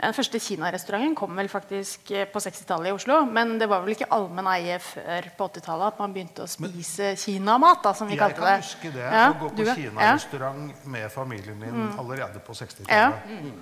[0.03, 3.21] Den første kinarestauranten kom vel faktisk eh, på 60-tallet i Oslo.
[3.31, 7.13] Men det var vel ikke allmenn eie før på 80-tallet at man begynte å spise
[7.23, 7.85] kinamat.
[7.85, 9.05] da, som vi Jeg kan huske det.
[9.05, 9.77] Ja, Å gå du, på ja.
[9.79, 12.91] kinarestaurant med familien min allerede på 60-tallet.
[12.91, 13.53] Ja.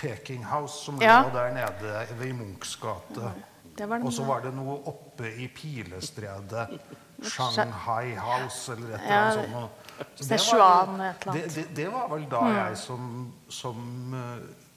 [0.00, 1.20] Peking House, som Ja.
[1.26, 3.32] lå der nede ved Munchs gate.
[3.76, 6.80] Det Og så var det noe oppe i Pilestredet.
[7.22, 9.70] Shanghai House eller et eller annet sånt.
[10.16, 11.32] Så det var-.
[11.32, 14.69] Det, det, det var vel da jeg som, som eh,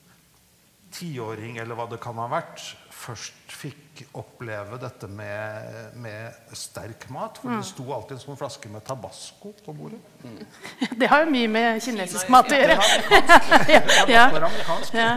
[0.93, 2.61] tiåring, eller hva det kan ha vært,
[2.93, 7.37] først fikk oppleve dette med, med sterk mat.
[7.41, 9.99] For det sto alltid en sånn flaske med tabasco på bordet.
[10.99, 12.77] Det har jo mye med kinesisk Kina, mat å gjøre.
[13.67, 13.79] Det
[14.13, 14.23] Ja.
[14.29, 14.95] amerikansk.
[14.95, 15.09] Ja.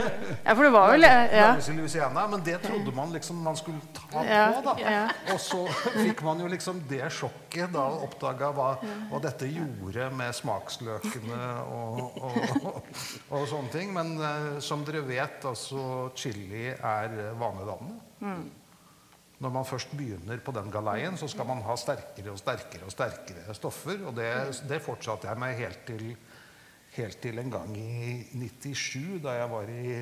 [0.43, 1.49] ja, for det var vel ja.
[1.77, 4.25] Louisiana, men det trodde man liksom man skulle ta på.
[4.67, 4.75] da.
[5.35, 5.63] Og så
[5.95, 8.71] fikk man jo liksom det sjokket da oppdaga hva,
[9.11, 12.41] hva dette gjorde med smaksløkene og, og,
[12.73, 12.91] og,
[13.31, 13.95] og sånne ting.
[13.97, 18.03] Men eh, som dere vet, altså chili er vanedannende.
[18.27, 18.47] Mm.
[19.45, 22.93] Når man først begynner på den galeien, så skal man ha sterkere og sterkere og
[22.95, 24.01] sterkere stoffer.
[24.09, 24.31] Og det,
[24.69, 26.07] det fortsatte jeg med helt til,
[26.97, 29.99] helt til en gang i 97, da jeg var i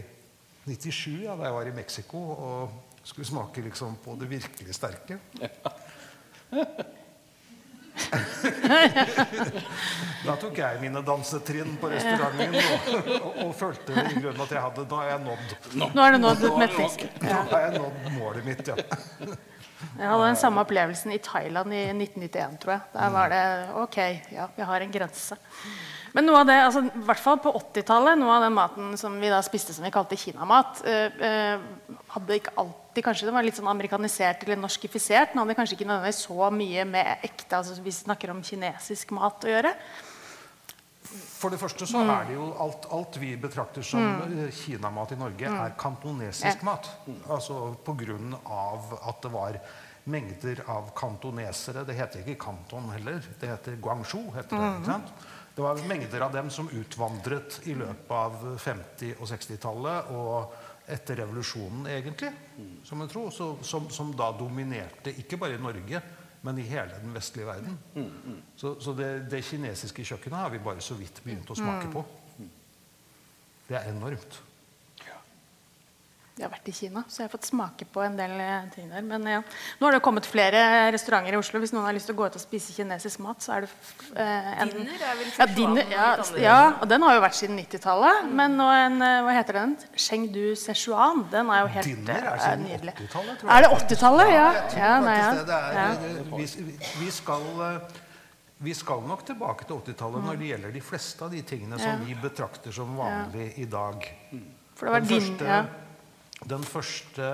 [0.68, 5.18] 97, ja, da jeg var i Mexico og skulle smake liksom på det virkelig sterke.
[10.24, 14.62] Da tok jeg mine dansetrinn på restauranten og, og, og følte i grunnen at jeg
[14.64, 15.48] hadde Da har jeg nådd,
[15.94, 16.92] Nå er det nådd et metning.
[17.24, 18.76] da har jeg nådd målet mitt, ja.
[19.94, 22.82] Jeg hadde den samme opplevelsen i Thailand i 1991, tror jeg.
[22.94, 23.42] Der var det
[23.82, 23.98] OK,
[24.32, 25.36] ja, vi har en grense.
[26.14, 29.18] Men noe av det, altså, i hvert fall på 80-tallet, noe av den maten som
[29.20, 33.42] vi da spiste som vi kalte kinamat, eh, eh, hadde ikke alltid kanskje det var
[33.46, 35.32] litt sånn amerikanisert eller norskifisert.
[35.32, 39.46] Den hadde kanskje ikke nødvendigvis så mye med ekte altså vi snakker om kinesisk mat
[39.46, 39.72] å gjøre.
[41.14, 44.50] For det første så er det jo alt, alt vi betrakter som mm.
[44.56, 46.68] kinamat i Norge, er kantonesisk Ja.
[46.70, 46.88] mat.
[47.28, 49.58] Altså på grunn av at det var
[50.10, 51.84] mengder av kantonesere.
[51.84, 53.22] Det heter ikke Kanton heller.
[53.40, 54.32] Det heter Guangzhou.
[54.34, 55.12] heter det, ikke sant?
[55.54, 60.10] Det var mengder av dem som utvandret i løpet av 50- og 60-tallet.
[60.10, 60.54] Og
[60.86, 62.30] etter revolusjonen, egentlig,
[62.84, 66.00] som en tro, så, som, som da dominerte ikke bare i Norge,
[66.44, 67.78] men i hele den vestlige verden.
[68.56, 72.02] Så, så det, det kinesiske kjøkkenet har vi bare så vidt begynt å smake på.
[73.64, 74.42] Det er enormt.
[76.34, 78.88] Jeg har vært i Kina, så jeg har fått smake på en del eh, ting
[78.90, 79.04] der.
[79.06, 79.36] Men ja.
[79.78, 80.58] Nå har det kommet flere
[80.90, 81.60] restauranter i Oslo.
[81.62, 83.68] Hvis noen har lyst til å gå ut og spise kinesisk mat, så er det
[84.18, 86.08] eh, en Dinner er vel ja, dinner, ja,
[86.42, 88.32] ja, og den har jo vært siden 90-tallet.
[88.40, 89.76] Men nå en, eh, hva heter den?
[90.06, 91.22] Chengdu Sichuan.
[91.30, 93.54] Den er jo helt Dinner er eh, siden 80-tallet, tror jeg.
[93.54, 94.32] Er det 80-tallet?
[94.34, 94.48] Ja.
[94.58, 95.30] jeg tror ja, nei, ja.
[95.52, 95.60] det.
[95.84, 96.48] er, vi,
[97.04, 97.46] vi, skal,
[98.72, 102.02] vi skal nok tilbake til 80-tallet når det gjelder de fleste av de tingene som
[102.02, 104.10] vi betrakter som vanlig i dag.
[104.74, 105.62] For det var Den din første, ja.
[106.42, 107.26] Den første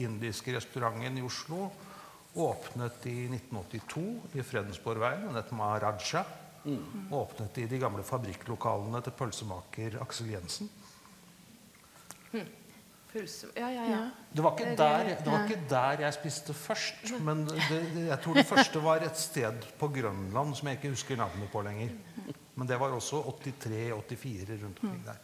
[0.00, 1.68] indiske restauranten i Oslo
[2.40, 5.26] åpnet i 1982 i Fredensborgveien.
[5.28, 6.24] Den het Maharaja.
[7.16, 10.68] Åpnet i de gamle fabrikklokalene til pølsemaker Aksel Jensen.
[13.10, 14.02] Pølse Ja, ja, ja.
[14.30, 17.14] Det var, ikke der, det var ikke der jeg spiste først.
[17.26, 20.92] Men det, det, jeg tror det første var et sted på Grønland som jeg ikke
[20.94, 21.96] husker navnet på lenger.
[22.54, 25.18] Men det var også 83-84 rundt omkring der.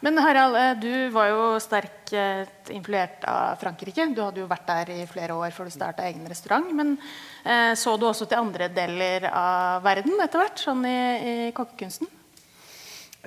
[0.00, 4.06] Men Harald, eh, du var jo sterkt eh, influert av Frankrike.
[4.14, 6.70] Du hadde jo vært der i flere år før du starta egen restaurant.
[6.70, 6.94] Men
[7.42, 12.14] eh, så du også til andre deler av verden etter hvert, sånn i, i kokkekunsten?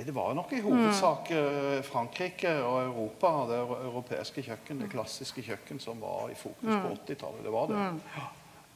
[0.02, 1.82] Det var nok i hovedsak mm.
[1.86, 7.44] Frankrike og Europa, det europeiske kjøkken, det klassiske kjøkken, som var i fokus på 80-tallet.
[7.44, 7.82] Det var det.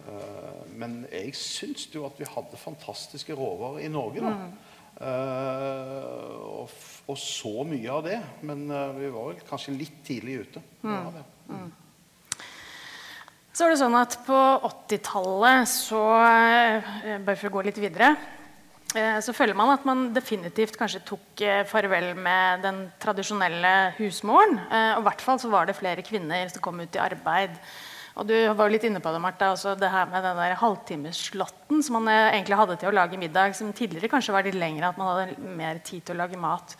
[0.05, 4.33] Eh, Men jeg syns jo at vi hadde fantastiske råvarer i Norge, da.
[4.95, 6.71] Eh, og,
[7.11, 8.19] og så mye av det.
[8.47, 10.63] Men eh, vi var vel kanskje litt tidlig ute.
[10.85, 11.09] Mm.
[11.17, 11.25] det.
[13.55, 18.15] Så er det sånn at På 80-tallet, så eh, bare for å gå litt videre
[18.95, 24.53] så føler man at man definitivt kanskje tok farvel med den tradisjonelle husmoren.
[24.55, 27.57] Og i hvert fall så var det flere kvinner som kom ut i arbeid.
[28.15, 30.55] Og Du var jo litt inne på det, Martha, også det her med den der
[30.61, 34.55] halvtimesslåtten som man eh, egentlig hadde til å lage middag, som tidligere kanskje var litt
[34.55, 36.77] lengre, at man hadde mer tid til å lage mat.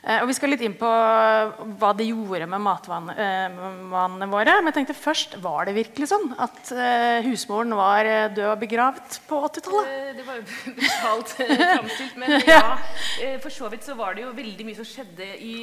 [0.00, 4.56] Eh, og Vi skal litt inn på hva det gjorde med matvanene våre.
[4.60, 8.62] Men jeg tenkte først, var det virkelig sånn at eh, husmoren var eh, død og
[8.62, 9.90] begravet på 80-tallet?
[9.90, 10.46] Eh, Det var jo
[10.78, 12.62] brutalt eh, framstilt, men ja.
[13.22, 15.56] eh, For så vidt så var det jo veldig mye som skjedde i,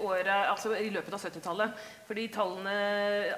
[0.00, 1.84] året, altså i løpet av 70-tallet.
[2.08, 2.78] For de tallene,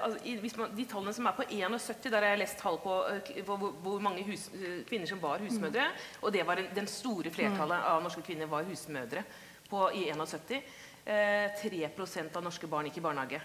[0.03, 3.99] altså, de tallene som er på 71, der har jeg lest tall på eh, hvor,
[4.03, 5.91] mange hus, eh, kvinner som var husmødre.
[6.23, 9.25] Og det var den store flertallet av norske kvinner var husmødre
[9.69, 10.61] på, i 71.
[11.07, 11.89] Eh, 3
[12.35, 13.41] av norske barn gikk i barnehage.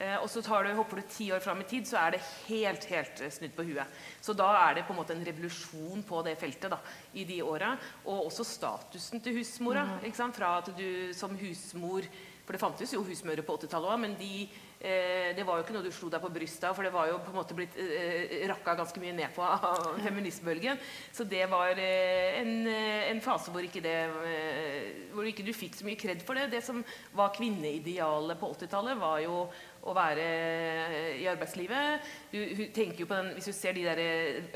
[0.00, 2.22] Eh, og så tar du, hopper du ti år fram i tid, så er det
[2.46, 3.98] helt helt eh, snudd på huet.
[4.24, 6.78] Så da er det på en måte en revolusjon på det feltet da,
[7.12, 7.74] i de åra.
[8.06, 9.84] Og også statusen til husmora.
[10.16, 10.38] sant?
[10.38, 12.08] Fra at du som husmor
[12.50, 14.48] For det fantes jo husmødre på 80-tallet òg, men de,
[14.82, 17.06] eh, det var jo ikke noe du slo deg på brystet av, for det var
[17.06, 20.80] jo på en måte blitt eh, rakka ganske mye ned på av feministbølgen.
[21.14, 23.94] Så det var eh, en, eh, en fase hvor ikke det
[24.26, 26.48] eh, Hvor ikke du fikk så mye kred for det.
[26.50, 26.82] Det som
[27.14, 29.44] var kvinneidealet på 80-tallet, var jo
[29.86, 32.10] å være eh, i arbeidslivet.
[32.34, 32.40] Du,
[32.74, 34.02] tenker jo på den, Hvis du ser de der,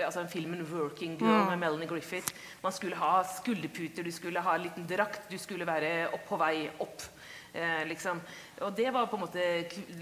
[0.02, 4.66] altså filmen 'Working Girl' med Melanie Griffith Man skulle ha skulderputer, du skulle ha en
[4.66, 7.06] liten drakt, du skulle være opp på vei opp.
[7.54, 8.18] Eh, liksom.
[8.66, 9.42] Og det var på en måte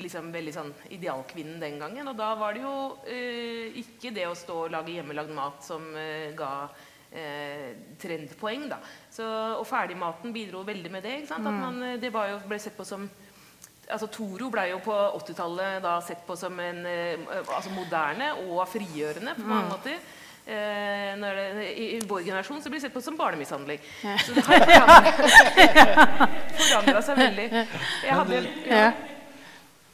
[0.00, 2.08] liksom, veldig sånn idealkvinnen den gangen.
[2.08, 5.84] Og da var det jo eh, ikke det å stå og lage hjemmelagd mat som
[5.92, 6.52] eh, ga
[7.12, 8.70] eh, trendpoeng.
[8.72, 8.80] da.
[9.12, 9.26] Så,
[9.58, 11.18] og ferdigmaten bidro veldig med det.
[11.28, 13.04] At man, eh, det var jo, ble sett på som
[13.92, 19.36] altså Toro ble jo på 80-tallet sett på som en eh, altså moderne og frigjørende
[19.36, 20.00] på mange måter.
[20.42, 23.78] Eh, når det, i, I vår generasjon så blir det sett på som barnemishandling.
[24.26, 24.59] Så det har
[26.59, 27.48] forandra seg veldig.
[27.52, 28.88] Jeg hadde, ja.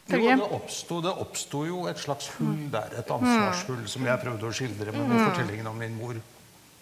[0.08, 4.48] Jo, det oppsto, det oppsto jo et slags hull der, et ansvarshull, som jeg prøvde
[4.48, 6.16] å skildre med med fortellingen om min mor.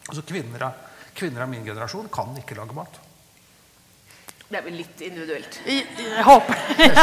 [0.06, 0.84] Altså kvinner av,
[1.18, 3.00] kvinner av min generasjon kan ikke lage mat.
[4.46, 5.56] Det er vel litt individuelt.
[5.66, 6.60] Jeg, jeg håper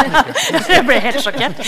[0.76, 1.60] Jeg ble helt sjokkert.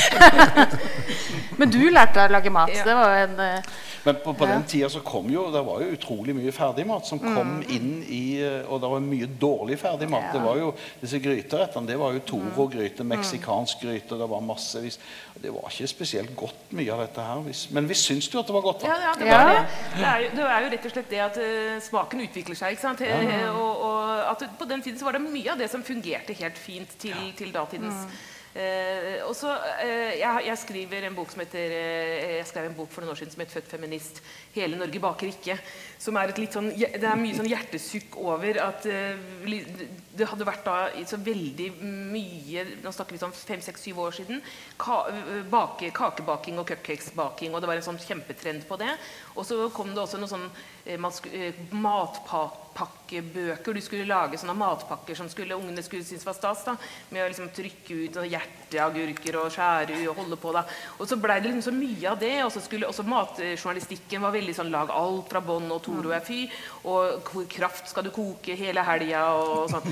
[1.59, 2.71] Men du lærte deg å lage mat.
[2.71, 2.85] Ja.
[2.87, 3.73] Det var en eh,
[4.05, 7.21] Men på, på den tida så kom jo Det var jo utrolig mye ferdigmat som
[7.21, 10.29] kom inn i eh, Og det var mye dårlig ferdigmat.
[10.35, 14.99] Det var jo Disse gryterettene det var jo Toro-gryte, meksikansk gryte, det var massevis
[15.41, 17.41] Det var ikke spesielt godt mye av dette her.
[17.45, 18.85] Hvis, men vi syns jo at det var godt.
[18.85, 18.95] Da.
[18.95, 19.57] ja, det, var det.
[19.95, 22.75] Det, er jo, det er jo rett og slett det at uh, smaken utvikler seg.
[22.75, 23.03] ikke sant?
[23.51, 26.57] Og, og at på den tiden så var det mye av det som fungerte helt
[26.59, 31.73] fint til, til datidens eh, og så, uh, jeg, jeg skriver en bok som heter
[31.75, 34.21] uh, Jeg skrev en bok for noen år siden som het 'Født feminist'.
[34.55, 35.57] 'Hele Norge baker ikke'.
[35.99, 40.63] Som er et litt sånn, det er mye sånn hjertesukk over at det hadde vært
[40.63, 40.75] da
[41.07, 44.41] så veldig mye Nå snakker vi sånn fem-seks-syv år siden.
[44.77, 45.03] Ka,
[45.51, 47.55] bake, kakebaking og cupcakesbaking.
[47.55, 48.93] Og det var en sånn kjempetrend på det.
[49.35, 50.45] Og så kom det også noen sånn
[50.87, 53.73] eh, eh, matpakkebøker.
[53.75, 56.63] Du skulle lage sånne matpakker som skulle, ungene skulle synes var stas.
[56.63, 56.77] da,
[57.11, 60.49] Med å liksom trykke ut sånne hjerteagurker og skjære og holde på.
[60.55, 60.61] da.
[60.99, 62.43] Og så blei det liksom så mye av det.
[62.45, 66.23] Og så skulle også matjournalistikken var veldig sånn lag alt fra bånn og Toro er
[66.23, 66.47] fy.
[66.87, 69.87] Og hvor kraft skal du koke hele helga og sånn.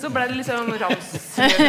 [0.00, 1.60] Så blei det liksom ramsløk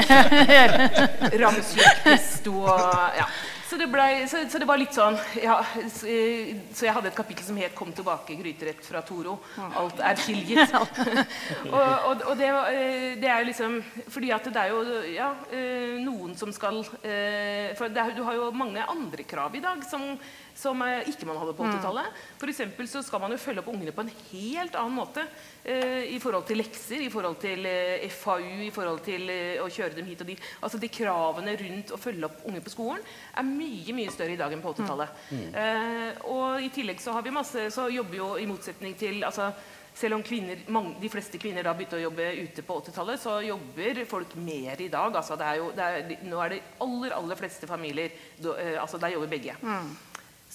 [1.45, 3.27] Ramsløkpesto og ja.
[3.75, 7.09] Så det, ble, så, så det var litt sånn ja, s- eh, Så jeg hadde
[7.09, 9.35] et kapittel som het 'Kom tilbake, gryterett fra Toro'.
[9.75, 10.71] Alt er tilgitt.
[11.75, 14.79] og og, og det, eh, det er jo liksom Fordi at det er jo
[15.11, 19.59] ja, eh, noen som skal eh, For er, du har jo mange andre krav i
[19.59, 20.17] dag som,
[20.55, 22.19] som eh, ikke man hadde på 80-tallet.
[22.39, 25.25] For så skal man jo følge opp ungene på en helt annen måte.
[25.63, 29.27] eh, I forhold til lekser, i forhold til eh, FAU, i forhold til
[29.61, 30.39] å kjøre dem hit og dit.
[30.61, 33.03] Altså De kravene rundt å følge opp unger på skolen
[33.35, 35.23] er mye mye større i dag enn på 80-tallet.
[35.53, 39.51] Eh, og i tillegg så har vi masse Så jobber jo i motsetning til altså,
[39.95, 43.37] selv om kvinner, mange, de fleste kvinner da begynte å jobbe ute på 80-tallet, så
[43.45, 45.15] jobber folk mer i dag.
[45.15, 48.99] Altså, det er jo, det er, nå er det aller aller fleste familier do, altså,
[48.99, 49.55] Der jobber begge.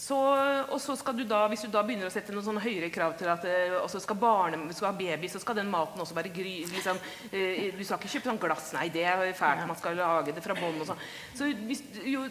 [0.01, 0.17] Så,
[0.73, 3.19] og så skal du da, Hvis du da begynner å sette noen sånne høyere krav
[3.21, 6.31] til at eh, også skal barne, skal ha baby, så skal den maten også være
[6.33, 6.55] gry...
[6.71, 8.71] Liksom, eh, du skal ikke kjøpe sånn glass.
[8.73, 9.67] Nei, det er fælt.
[9.69, 11.03] Man skal lage det fra bånn og sånn.
[11.37, 11.51] Så,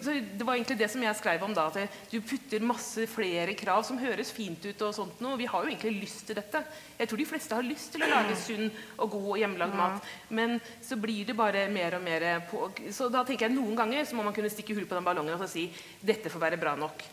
[0.02, 1.68] så det var egentlig det som jeg skrev om da.
[1.70, 4.82] At du putter masse flere krav som høres fint ut.
[4.88, 5.38] og sånt noe.
[5.38, 6.64] Vi har jo egentlig lyst til dette.
[6.98, 8.66] Jeg tror de fleste har lyst til å lage sunn
[8.98, 10.12] og god og hjemmelagd mat.
[10.34, 14.10] Men så blir det bare mer og mer på Så da tenker jeg noen ganger
[14.10, 15.70] så må man kunne stikke hull på den ballongen og så si
[16.02, 17.06] dette får være bra nok.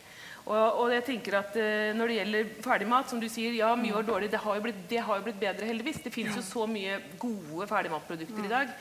[0.47, 3.95] Og, og jeg tenker at eh, Når det gjelder ferdigmat, som du sier, ja, mye
[3.97, 4.31] var dårlig.
[4.31, 6.03] Det har jo blitt, det har jo blitt bedre, heldigvis.
[6.05, 8.71] Det finnes jo så mye gode ferdigmatprodukter i dag.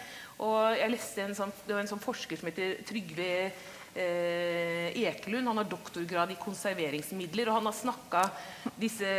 [0.46, 3.30] Og jeg leste en sånn, Det var en sånn forsker som heter Trygve
[3.96, 5.48] eh, Ekelund.
[5.50, 8.24] Han har doktorgrad i konserveringsmidler, og han har snakka
[8.78, 9.10] disse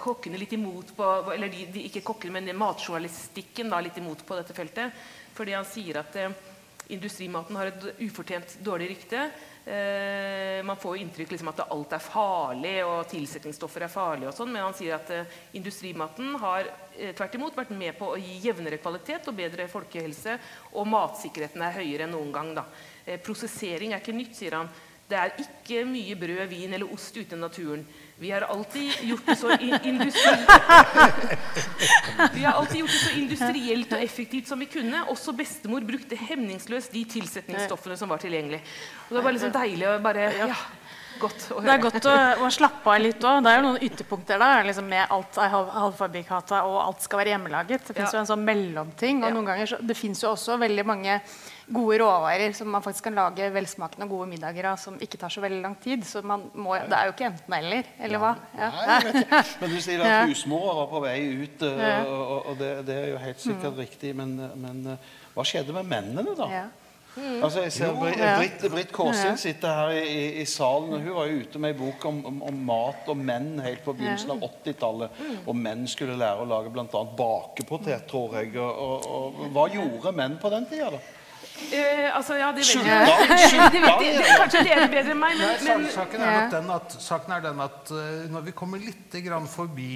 [0.00, 4.40] kokkene litt imot på Eller de, de, ikke kokkene, men matjournalistikken da, litt imot på
[4.40, 5.04] dette feltet.
[5.36, 6.32] Fordi han sier at eh,
[6.94, 9.30] industrimaten har et ufortjent dårlig rykte.
[9.64, 14.30] Eh, man får jo inntrykk liksom, at alt er farlig, og tilsetningsstoffer er farlige.
[14.30, 18.12] og sånn, Men han sier at eh, industrimaten har eh, tvert imot vært med på
[18.12, 20.38] å gi jevnere kvalitet og bedre folkehelse.
[20.74, 22.54] Og matsikkerheten er høyere enn noen gang.
[22.54, 22.66] da.
[23.04, 24.72] Eh, prosessering er ikke nytt, sier han.
[25.10, 27.82] Det er ikke mye brød, vin eller ost ute i naturen.
[28.20, 29.48] Vi har alltid gjort det så.
[32.34, 35.02] Vi har alltid gjort det så industrielt og effektivt som vi kunne.
[35.10, 38.60] Også bestemor brukte hemningsløst de tilsetningsstoffene som var tilgjengelig.
[39.08, 40.48] Og det var liksom deilig å bare ja.
[41.20, 41.46] godt.
[41.50, 43.40] Det er godt å, å slappe av litt òg.
[43.44, 47.34] Det er jo noen ytterpunkter der liksom med alt er halvfabrikata og alt skal være
[47.34, 47.88] hjemmelaget.
[47.88, 48.18] Det fins Ja.
[48.18, 49.24] jo en sånn mellomting.
[49.24, 49.34] Og Ja.
[49.34, 51.22] noen ganger så, det fins jo også veldig mange
[51.72, 55.30] gode råvarer som man faktisk kan lage velsmakende og gode middager av som ikke tar
[55.32, 56.02] så veldig lang tid.
[56.06, 58.32] Så man må, det er jo ikke enten-eller, eller hva?
[58.58, 58.70] Ja.
[58.74, 59.42] Nei, jeg vet ikke.
[59.62, 60.20] Men du sier at Ja.
[60.32, 64.14] husmora var på vei ut, eh, og, og det, det er jo helt sikkert riktig.
[64.18, 66.50] Men, men eh, hva skjedde med mennene, da?
[66.50, 66.66] Ja.
[67.42, 69.36] Altså, jeg ser Bri- Britt, Britt Kåsin Ja.
[69.36, 70.92] sitter her i, i, salen.
[70.94, 73.82] og Hun var jo ute med en bok om, om, om mat og menn helt
[73.84, 75.18] på begynnelsen av 80-tallet.
[75.50, 76.86] Og menn skulle lære å lage bl.a.
[77.18, 78.54] bakepotet, tror jeg.
[78.62, 79.08] Og, og,
[79.42, 81.02] og hva gjorde menn på den tida, da?
[81.70, 83.70] Eh, altså, ja, det vet jeg.
[83.74, 84.04] Det vet.
[84.18, 87.44] Det- Kanskje dere bedre enn meg, men, men sak- saken, er den at, saken er
[87.44, 89.90] den at eh, når vi kommer litt grann forbi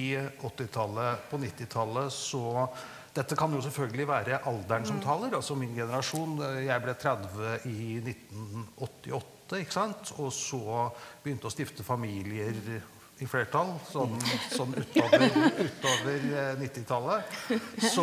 [0.45, 2.69] 80-tallet, på 90-tallet, så
[3.15, 5.37] Dette kan jo selvfølgelig være alderen som taler.
[5.39, 6.33] altså Min generasjon.
[6.43, 10.11] eh, Jeg ble 30 i 1988, ikke sant?
[10.19, 10.91] og så
[11.23, 12.57] begynte å stifte familier
[13.23, 14.17] i flertall, sånn,
[14.51, 15.29] sånn utover,
[15.63, 17.37] utover eh, 90-tallet.
[17.87, 18.03] Så,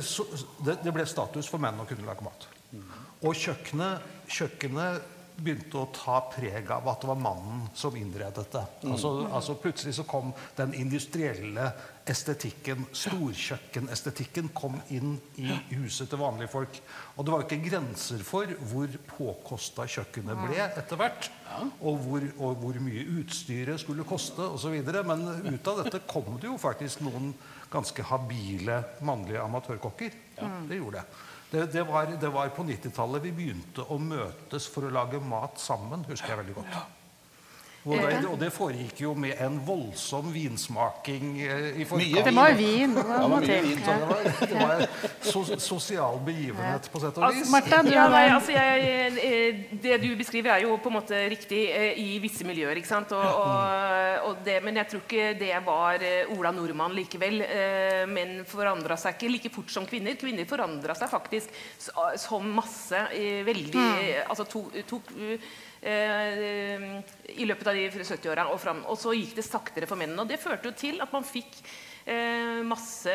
[0.00, 0.24] så
[0.64, 2.48] det, det ble status for menn å kunne lage mat.
[3.24, 8.64] Og kjøkkenet, kjøkkenet begynte å ta preg av at det var mannen som innredet det.
[8.90, 11.68] Altså, altså Plutselig så kom den industrielle
[12.08, 16.80] estetikken, storkjøkkenestetikken, kom inn i huset til vanlige folk.
[17.16, 21.30] Og det var jo ikke grenser for hvor påkosta kjøkkenet ble etter hvert.
[21.78, 24.74] Og hvor, og hvor mye utstyret skulle koste osv.
[25.06, 27.30] Men ut av dette kom det jo faktisk noen
[27.70, 30.22] ganske habile mannlige amatørkokker.
[30.66, 31.26] Det gjorde det.
[31.50, 35.56] Det, det, var, det var på 90-tallet vi begynte å møtes for å lage mat
[35.60, 36.97] sammen, husker jeg veldig godt.
[37.86, 42.24] Og det, og det foregikk jo med en voldsom vinsmaking eh, i forkant.
[42.26, 42.94] Det var vin.
[42.96, 44.88] Det Ja, det var vin, det var, det var en
[45.30, 47.52] so sosial begivenhet på sett og vis.
[47.52, 51.20] Martha, du Ja, nei, altså jeg, eh, Det du beskriver, er jo på en måte
[51.30, 52.76] riktig eh, i visse miljøer.
[52.80, 53.14] ikke sant?
[53.16, 57.40] Og, og, og det, men jeg tror ikke det var eh, Ola Nordmann likevel.
[57.46, 60.18] Eh, Menn forandra seg ikke like fort som kvinner.
[60.18, 61.54] Kvinner forandra seg faktisk
[62.18, 63.06] som masse.
[63.14, 63.88] veldig Veldig
[64.28, 65.40] Altså tok, eh,
[65.82, 68.82] i løpet av de 70-åra og fram.
[68.90, 70.24] Og så gikk det saktere for mennene.
[70.24, 71.60] Og det førte jo til at man fikk
[72.08, 73.14] eh, masse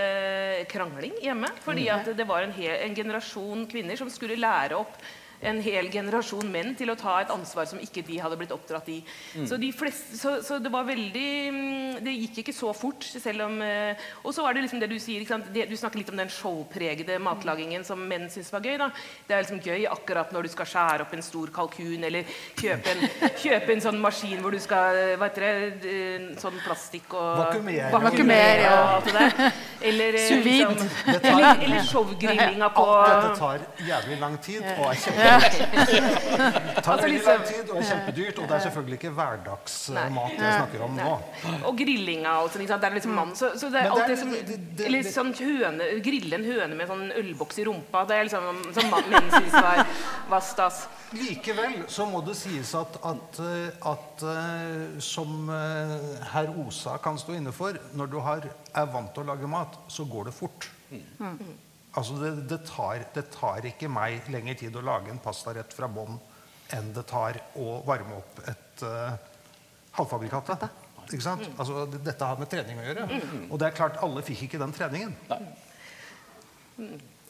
[0.72, 1.52] krangling hjemme.
[1.66, 4.96] Fordi at det var en, hel, en generasjon kvinner som skulle lære opp
[5.44, 8.88] en hel generasjon menn til å ta et ansvar som ikke de hadde blitt oppdratt
[8.94, 9.00] i.
[9.48, 13.46] Så, de fleste, så, så det var veldig mm, Det gikk ikke så fort, selv
[13.46, 15.50] om eh, Og så var det liksom det du sier ikke sant?
[15.54, 18.78] Det, Du snakker litt om den showpregede matlagingen som menn syns var gøy.
[18.82, 18.88] da
[19.28, 22.26] Det er liksom gøy akkurat når du skal skjære opp en stor kalkun, eller
[22.60, 23.06] kjøpe en,
[23.44, 25.94] kjøpe en sånn maskin hvor du skal Hva heter det?
[25.94, 27.92] eh, Sånn plastikk og Vakuumere.
[27.94, 28.74] Vakuumere, ja.
[28.74, 29.54] og alt det der.
[29.90, 30.68] Eller, eh, Sous vide.
[30.72, 35.33] liksom, eller, eller showgrillinga på Alt dette tar jævlig lang tid og er kjempe
[36.84, 38.40] tar veldig liksom- lang tid og er kjempedyrt.
[38.40, 41.14] Og det er selvfølgelig ikke hverdagsmat jeg snakker om nå.
[41.70, 42.66] Og grillinga og sånn.
[42.68, 43.34] Det er liksom mann.
[43.36, 46.46] Så, så det er det det er- som det- det- Eller sånn høne, grille en
[46.46, 48.06] høne med sånn ølboks i rumpa.
[48.08, 49.86] Det er liksom som mannen min syns var,
[50.30, 50.88] var stas.
[51.14, 57.18] Likevel så må det sies at, at, eh, at eh, som eh, herr Osa kan
[57.18, 58.42] stå inne for, når du har,
[58.74, 60.70] er vant til å lage mat, så går det fort.
[61.94, 65.90] Altså det, det, tar, det tar ikke meg lengre tid å lage en pastarett fra
[65.92, 66.18] bånn
[66.74, 69.14] enn det tar å varme opp et uh,
[70.00, 70.50] halvfabrikat.
[71.12, 71.44] Ikke sant?
[71.60, 73.06] Altså, dette har med trening å gjøre.
[73.50, 75.14] Og det er klart, alle fikk ikke den treningen.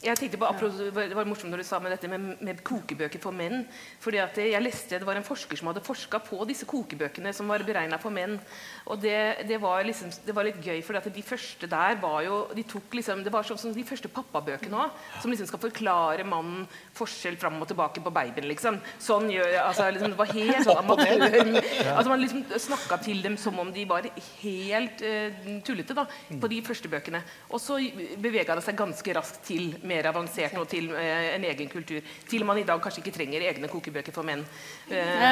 [0.04, 0.48] Jeg tenkte på,
[0.94, 3.64] Det var morsomt når du sa med dette med, med kokebøker for menn.
[4.00, 7.48] fordi at jeg leste, Det var en forsker som hadde forska på disse kokebøkene som
[7.48, 8.38] var beregna for menn.
[8.86, 12.48] og Det, det, var liksom, det var litt gøy, for de første der var jo
[12.54, 14.90] de tok liksom, Det var sånn som de første pappabøkene òg,
[15.22, 18.48] som liksom skal forklare mannen forskjell fram og tilbake på babyen.
[18.48, 18.80] liksom.
[18.98, 21.24] Sånn gjør, altså liksom, Det var helt sånn amatør.
[21.96, 24.04] altså Man liksom snakka til dem som om de var
[24.42, 26.04] helt uh, tullete da,
[26.40, 27.22] på de første bøkene.
[27.48, 27.80] Og så
[28.20, 32.02] bevega det seg ganske raskt til mer avansert og til eh, en egen kultur.
[32.28, 34.44] Til man i dag kanskje ikke trenger egne kokebøker for menn.
[34.90, 35.24] Eh,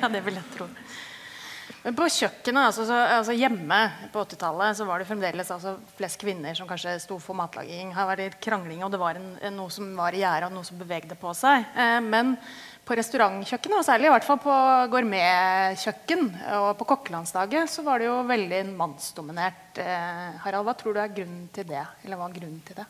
[0.00, 0.70] Ja, det vil jeg tro.
[1.86, 3.76] Men på kjøkkenet, altså, så, altså hjemme
[4.10, 7.92] på 80-tallet, så var det fremdeles altså, flest kvinner som kanskje sto for matlaging.
[7.94, 10.56] Her var det krangling, og det var en, en, noe som var i gjære, og
[10.56, 11.62] noe som bevegde på seg.
[11.78, 12.34] Eh, men
[12.86, 14.56] på restaurantkjøkkenet, og særlig i hvert fall på
[14.96, 16.28] gourmetkjøkken
[16.58, 19.78] og på kokkelandsdaget, så var det jo veldig mannsdominert.
[19.82, 21.82] Eh, Harald, hva tror du er grunnen til det?
[22.02, 22.86] Eller hva er grunnen til det?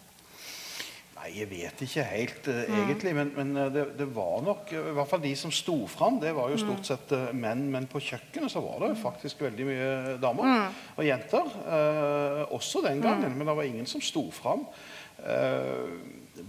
[1.26, 4.90] Nei, jeg vet ikke helt uh, egentlig, men, men eh, det, det var nok eh,
[4.92, 7.64] I hvert fall de som sto fram, det var jo stort sett uh, menn.
[7.72, 9.88] Men på kjøkkenet så var det jo faktisk veldig mye
[10.22, 11.50] damer og jenter.
[11.66, 14.68] Uh, også den gangen, men det var ingen som sto fram.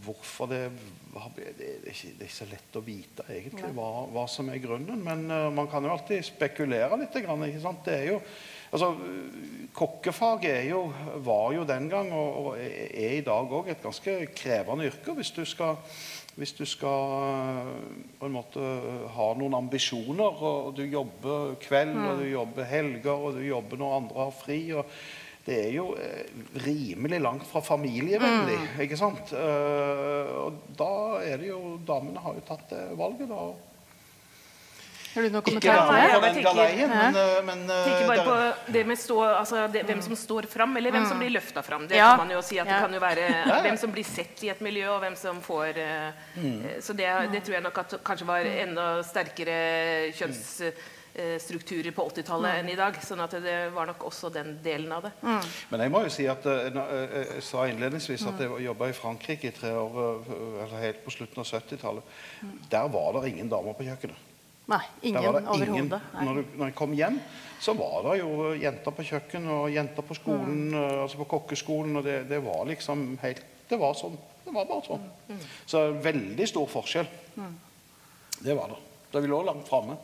[0.03, 4.25] Hvorfor det det, er ikke, det er ikke så lett å vite egentlig hva, hva
[4.30, 4.99] som er grunnen.
[5.01, 5.23] Men
[5.55, 7.15] man kan jo alltid spekulere litt.
[7.23, 7.82] Grann, ikke sant?
[7.88, 8.19] Det er jo,
[8.72, 8.93] altså,
[9.78, 10.86] kokkefaget er jo,
[11.26, 15.13] var jo den gang og, og er i dag òg et ganske krevende yrke.
[15.18, 15.78] Hvis du skal,
[16.36, 17.70] hvis du skal eh,
[18.18, 18.74] på en måte
[19.13, 23.95] ha noen ambisjoner, og du jobber kveld, og du jobber helger, og du jobber når
[24.01, 24.61] andre har fri.
[24.74, 24.86] og
[25.47, 26.28] det er jo eh,
[26.65, 29.32] rimelig langt fra familievennlig, ikke sant?
[29.32, 30.91] Eh, og da
[31.24, 33.45] er det jo Damene har jo tatt det valget, da.
[35.18, 35.88] Har du noen kommentar til det?
[35.89, 39.18] på jeg den tenker- galeien, men, eh, men eh, tenker bare på det med stå,
[39.34, 41.88] altså det, hvem som står fram, eller hvem som blir løfta fram.
[41.89, 42.11] Det Ja.
[42.15, 44.61] kan man jo si at det kan jo være hvem som blir sett i et
[44.61, 48.26] miljø, og hvem som får eh, eh, Så det, det tror jeg nok at kanskje
[48.30, 52.93] var enda sterkere kjønnsstrukturer på 80-tallet enn i dag.
[53.01, 55.11] Sånn at det var nok også den delen av det.
[55.72, 59.55] Men jeg må jo si at Jeg sa innledningsvis at jeg jobba i Frankrike i
[59.55, 60.24] tre år,
[60.68, 62.03] eller helt på slutten av 70-tallet.
[62.70, 64.26] Der var det ingen damer på kjøkkenet.
[64.68, 65.99] Nei, ingen overhodet.
[66.13, 66.24] Nei.
[66.28, 67.20] Når, du, når jeg kom hjem,
[67.63, 71.99] så var det jo jenter på kjøkken og jenter på skolen, eh, altså på kokkeskolen,
[71.99, 74.13] og det, det var liksom helt Det var sånn.
[74.45, 75.07] Det var bare sånn.
[75.68, 77.07] Så veldig stor forskjell.
[78.39, 78.78] Det var det.
[79.11, 79.95] Da vi lå langt framme.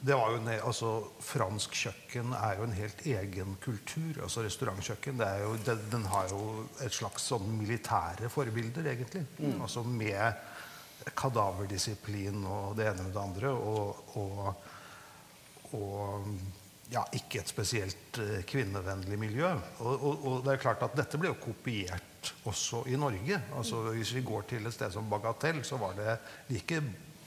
[0.00, 0.90] Det var jo altså,
[1.24, 4.22] fransk kjøkken er jo en helt egen kultur.
[4.22, 9.26] altså Restaurantkjøkken det er jo, den, den har jo et slags sånn militære forbilder, egentlig.
[9.60, 10.40] Altså Med
[11.16, 13.52] kadaverdisiplin og det ene med det andre.
[13.54, 16.30] Og, og, og
[16.92, 19.50] ja, ikke et spesielt eh, kvinnevennlig miljø.
[19.84, 23.40] Og, og, det er klart at dette ble jo kopiert også i Norge.
[23.56, 26.16] Altså Hvis vi går til et sted som Bagatell, så var det
[26.52, 26.80] like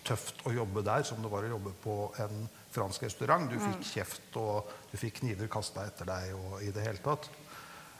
[0.05, 3.49] tøft å jobbe der som det var å jobbe på en fransk restaurant.
[3.51, 7.29] Du fikk kjeft, og du fikk kniver kasta etter deg og i det hele tatt.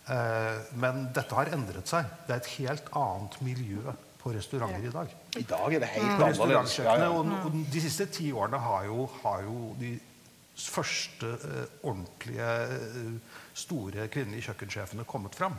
[0.10, 2.10] Eh, men dette har endret seg.
[2.26, 5.16] Det er et helt annet miljø på restauranter i dag.
[5.40, 6.78] I dag er det helt På annerledes.
[6.80, 7.10] Ja, ja.
[7.10, 9.96] Og, og de siste ti årene har jo, har jo de
[10.62, 15.58] første eh, ordentlige eh, store kvinnelige kjøkkensjefene kommet fram.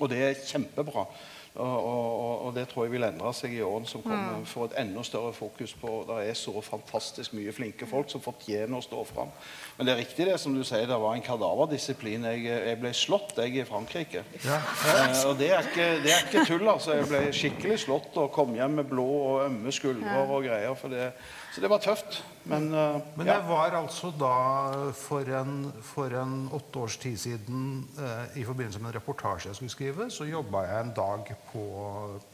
[0.00, 1.06] Og det er kjempebra.
[1.54, 4.38] Og, og, og- det tror jeg vil endre seg i årene som kommer.
[4.40, 4.46] Mm.
[4.50, 8.74] For et enda større fokus på Det er så fantastisk mye flinke folk som fortjener
[8.78, 9.30] å stå fram.
[9.76, 12.24] Men det er riktig det som du sier, det var en kadaverdisiplin.
[12.24, 14.24] Jeg, jeg ble slått jeg i Frankrike.
[14.42, 16.98] Eh, og det er, ikke, det er ikke tull, altså.
[16.98, 20.74] Jeg ble skikkelig slått og kom hjem med blå og ømme skuldre og greier.
[20.78, 21.12] For det,
[21.54, 22.16] så det var tøft.
[22.50, 23.36] Men, uh, Men ja.
[23.36, 28.82] jeg var altså da for en, for en åtte års tid siden uh, i forbindelse
[28.82, 31.64] med en reportasje jeg skulle skrive, så jobba jeg en dag på,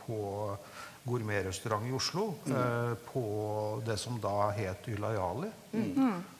[0.06, 0.16] på
[1.06, 2.34] gourmetrestaurant i Oslo.
[2.50, 3.24] Eh, på
[3.86, 5.48] det som da het Ylajali.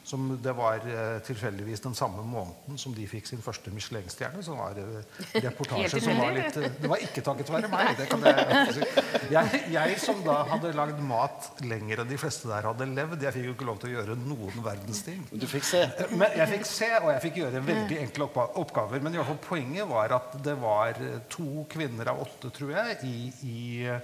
[0.03, 4.41] Som det var eh, tilfeldigvis den samme måneden som de fikk sin første Michelin-stjerne.
[4.43, 7.93] Som var eh, reportasje som var litt eh, Det var ikke takket være meg.
[7.99, 9.05] Det kan jeg, si.
[9.31, 13.35] jeg, jeg som da hadde lagd mat lenger enn de fleste der hadde levd, jeg
[13.37, 15.23] fikk jo ikke lov til å gjøre noen verdens ting.
[15.31, 15.85] Du fikk se.
[16.11, 19.05] Men jeg fikk se, og jeg fikk gjøre veldig enkle oppga- oppgaver.
[19.05, 20.99] Men i hvert fall poenget var at det var
[21.31, 23.95] to kvinner av åtte, tror jeg, i, i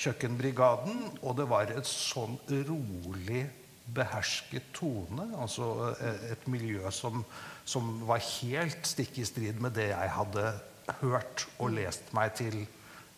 [0.00, 1.18] kjøkkenbrigaden.
[1.22, 2.38] Og det var et sånn
[2.68, 3.46] rolig,
[3.96, 5.28] behersket tone.
[5.38, 7.22] Altså eh, et miljø som,
[7.64, 10.48] som var helt stikk i strid med det jeg hadde
[11.02, 12.64] hørt og lest meg til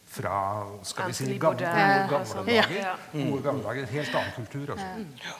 [0.08, 2.08] fra skal vi si, gamle, sånn.
[2.08, 3.02] gamle dager.
[3.12, 3.84] Gode gamle dager.
[3.84, 4.72] En helt annen kultur.
[4.72, 5.34] Altså.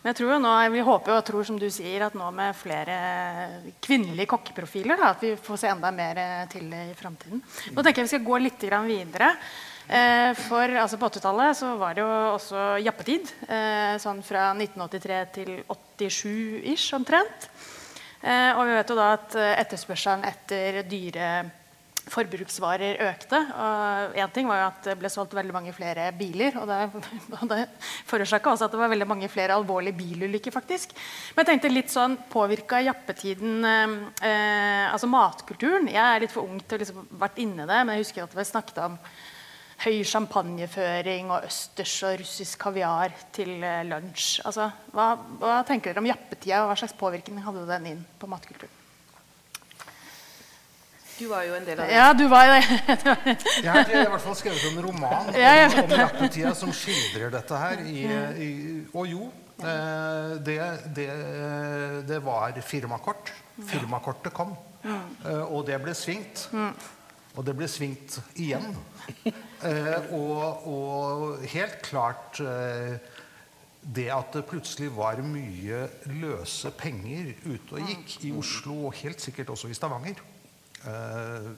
[0.00, 2.28] Men jeg tror jo nå, Vi håper jo og tror som du sier, at nå
[2.36, 2.98] med flere
[3.84, 6.20] kvinnelige kokkeprofiler, da, at vi får se enda mer
[6.52, 7.42] til det i framtiden.
[7.72, 9.34] Nå tenker jeg vi skal gå litt grann videre.
[9.88, 13.30] Eh, for altså På 80-tallet så var det jo også jappetid.
[13.48, 17.48] Eh, sånn fra 1983 til 87-ish omtrent.
[18.20, 21.30] Eh, og vi vet jo da at etterspørselen etter dyre
[22.10, 23.38] forbruksvarer økte.
[23.38, 26.56] Og en ting var jo at det ble solgt veldig mange flere biler.
[26.60, 26.78] Og det,
[27.40, 27.60] og det
[28.08, 30.54] forårsaka også at det var veldig mange flere alvorlige bilulykker.
[30.54, 30.94] faktisk.
[31.34, 35.90] Men jeg tenkte litt sånn, påvirka jappetiden eh, altså matkulturen?
[35.90, 38.26] Jeg er litt for ung til å liksom vært inne i det, men jeg husker
[38.26, 38.98] at vi snakket om
[39.80, 44.42] høy champagneføring og østers og russisk kaviar til eh, lunsj.
[44.44, 48.28] Altså, hva, hva tenker dere om jappetida, og hva slags påvirkning hadde den inn på
[48.30, 48.76] matkulturen?
[51.20, 51.96] Du var jo en del av det.
[51.96, 52.62] Ja, du var jo det.
[53.64, 57.60] Jeg har i hvert fall skrevet en roman Ja, om, om jappetida som skildrer dette
[57.60, 57.82] her.
[57.84, 58.06] I,
[58.40, 58.48] i,
[58.94, 59.28] og jo,
[59.60, 60.56] eh, det,
[60.96, 61.10] det,
[62.08, 63.34] det var firmakort.
[63.68, 64.56] Firmakortet kom.
[64.84, 66.46] Eh, og det ble svingt.
[67.40, 68.74] Og det ble svingt igjen.
[69.64, 72.98] Eh, og, og helt klart eh,
[73.80, 75.86] det at det plutselig var mye
[76.20, 80.20] løse penger ute og gikk i Oslo, og helt sikkert også i Stavanger,
[80.84, 81.48] eh,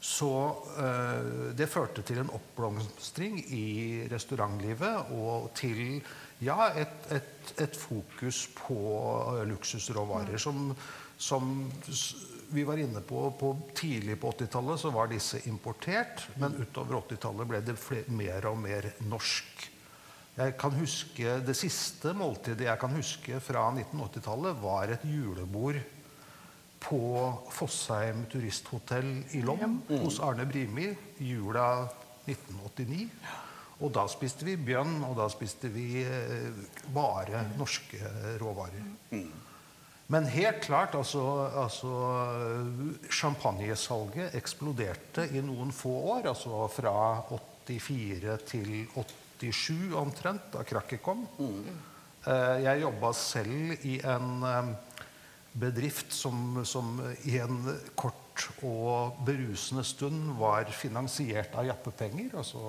[0.00, 0.30] Så
[0.78, 5.98] eh, det førte til en oppblomstring i restaurantlivet og til
[6.40, 8.78] ja, et, et, et fokus på
[9.50, 10.70] luksusråvarer som,
[11.18, 11.50] som
[11.90, 12.14] s-
[12.50, 17.50] vi var inne på, på tidlig på 80-tallet så var disse importert, men utover 80-tallet
[17.50, 19.66] ble det flere, mer og mer norsk.
[20.38, 25.80] Jeg kan huske, Det siste måltidet jeg kan huske fra 1980-tallet, var et julebord
[26.78, 27.00] på
[27.50, 31.88] Fossheim turisthotell i Lom hos Arne Brimi jula
[32.28, 33.08] 1989.
[33.78, 37.98] Og da spiste vi bjønn, og da spiste vi eh, bare norske
[38.40, 38.88] råvarer.
[40.08, 41.90] Men helt klart, altså, altså
[43.12, 46.30] Champagnesalget eksploderte i noen få år.
[46.30, 46.94] Altså fra
[47.68, 51.26] 84 til 87 omtrent, da krakket kom.
[51.38, 51.68] Mm.
[52.64, 54.72] Jeg jobba selv i en eh,
[55.60, 56.98] bedrift som, som
[57.28, 57.60] i en
[57.96, 62.34] kort og berusende stund var finansiert av jappepenger.
[62.40, 62.60] Altså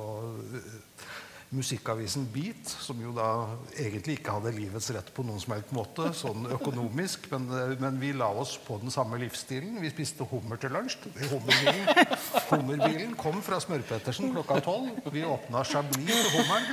[1.49, 3.27] musikkavisen Beat, som jo da
[3.73, 7.47] egentlig ikke hadde livets rett på noen som helst måte, sånn økonomisk, men,
[7.81, 9.79] men vi la oss på den samme livsstilen.
[9.81, 11.07] Vi spiste hummer til lunsj.
[11.31, 11.85] Hummerbilen,
[12.51, 15.01] hummerbilen kom fra Smør-Pettersen klokka tolv.
[15.13, 16.65] Vi åpna Chablis til hummeren.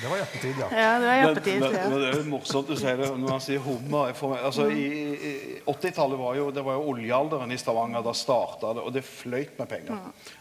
[0.00, 0.66] Det var jappetid, ja.
[0.72, 1.60] Ja, det var Men, jappetid.
[1.60, 1.88] men, Ja.
[1.88, 4.14] men det er jo morsomt du sier det når man sier hummer.
[4.42, 5.32] Altså, i, i
[5.68, 8.02] 80-tallet var jo, det var jo oljealderen i Stavanger.
[8.02, 9.98] Da starta det, og det fløyt med penger.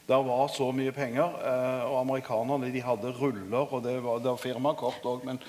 [0.07, 1.35] Der var så mye penger.
[1.43, 5.25] Eh, og amerikanerne de hadde ruller, og det var, det var firmakort òg.
[5.25, 5.39] Men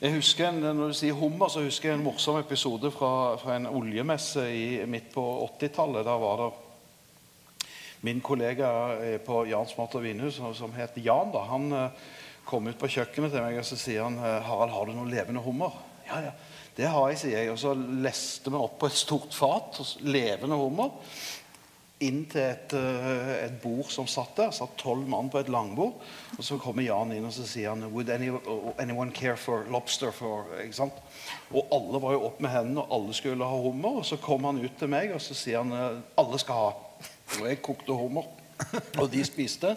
[0.00, 3.56] jeg husker en, når du sier hummer, så husker jeg en morsom episode fra, fra
[3.60, 5.22] en oljemesse i, midt på
[5.60, 6.04] 80-tallet.
[6.08, 6.50] Der var det
[8.02, 11.90] Min kollega eh, på Jans mat og vinhus, som- som het Jan, da, han eh,
[12.46, 15.10] kom ut på kjøkkenet til meg og så sier han, eh, 'Harald, har du noe
[15.10, 16.32] levende hummer?' 'Ja, ja,
[16.76, 17.50] det har jeg', sier jeg.
[17.50, 20.90] Og så leste vi opp på et stort fat levende hummer
[22.02, 24.50] inn til et, eh, et bord som satt der.
[24.50, 26.00] satt tolv mann på et langbord.
[26.36, 28.30] Og så kommer Jan inn og så sier han, Would any,
[28.78, 30.10] anyone care for lobster?
[30.10, 30.46] For?
[31.52, 34.00] Og alle var jo opp med hendene, og alle skulle ha hummer.
[34.00, 36.72] Og så kom han ut til meg og så sier han, eh, alle skal ha.
[37.40, 38.41] Og jeg kokte hummer.
[39.00, 39.76] Og de spiste.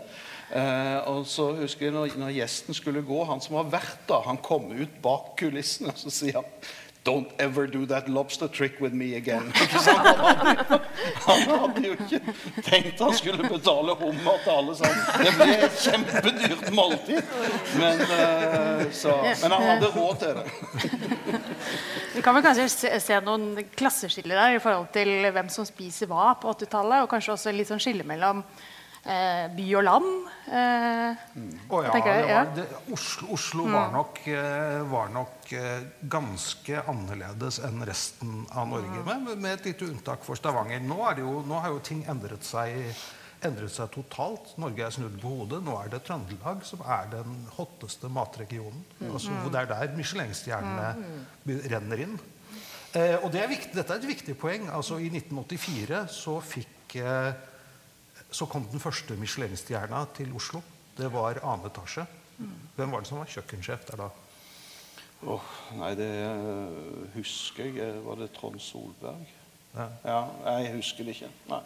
[0.55, 4.21] Eh, og så husker jeg når, når gjesten skulle gå, han som var vert da,
[4.28, 6.51] han kom ut bak kulissene og så sier han
[7.05, 9.53] Don't ever do that lobster trick with me again.
[9.55, 10.80] Han hadde,
[11.26, 12.19] han hadde jo ikke
[12.65, 15.03] tenkt han skulle betale hummer til alle sammen.
[15.21, 17.30] Det ble et kjempedyrt måltid.
[17.78, 19.13] Men, eh, så,
[19.43, 21.43] men han hadde råd til det.
[22.16, 26.07] Vi kan vel kanskje se, se noen klasseskiller der i forhold til hvem som spiser
[26.07, 28.39] hva på 80-tallet, og kanskje også litt sånn skille mellom
[29.03, 30.07] eh, by og land.
[30.47, 31.26] Eh,
[31.76, 32.38] Å ja, jeg, ja.
[32.39, 35.84] var, det, Oslo, Oslo var nok, eh, var nok eh,
[36.16, 40.80] ganske annerledes enn resten av Norge, med, med et lite unntak for Stavanger.
[40.88, 42.80] Nå, er det jo, nå har jo ting endret seg,
[43.47, 44.53] endret seg totalt.
[44.61, 45.61] Norge er snudd på hodet.
[45.65, 48.83] Nå er det Trøndelag som er den hotteste matregionen.
[49.11, 50.89] Altså, hvor det er der Michelin-stjernene
[51.45, 52.15] be- renner inn.
[52.95, 54.69] Eh, og det er viktig, dette er et viktig poeng.
[54.71, 57.33] Altså, I 1984 så fikk eh,
[58.31, 60.61] så kom den første Michelin-stjerna til Oslo.
[60.97, 62.05] Det var annen etasje.
[62.75, 64.09] Hvem var det som var kjøkkensjef der da?
[65.25, 65.45] Åh,
[65.79, 67.99] nei, det eh, husker jeg.
[68.05, 69.27] Var det Trond Solberg?
[69.75, 69.85] Ja.
[70.07, 70.19] Ja,
[70.61, 71.29] jeg husker det ikke.
[71.51, 71.61] Nei.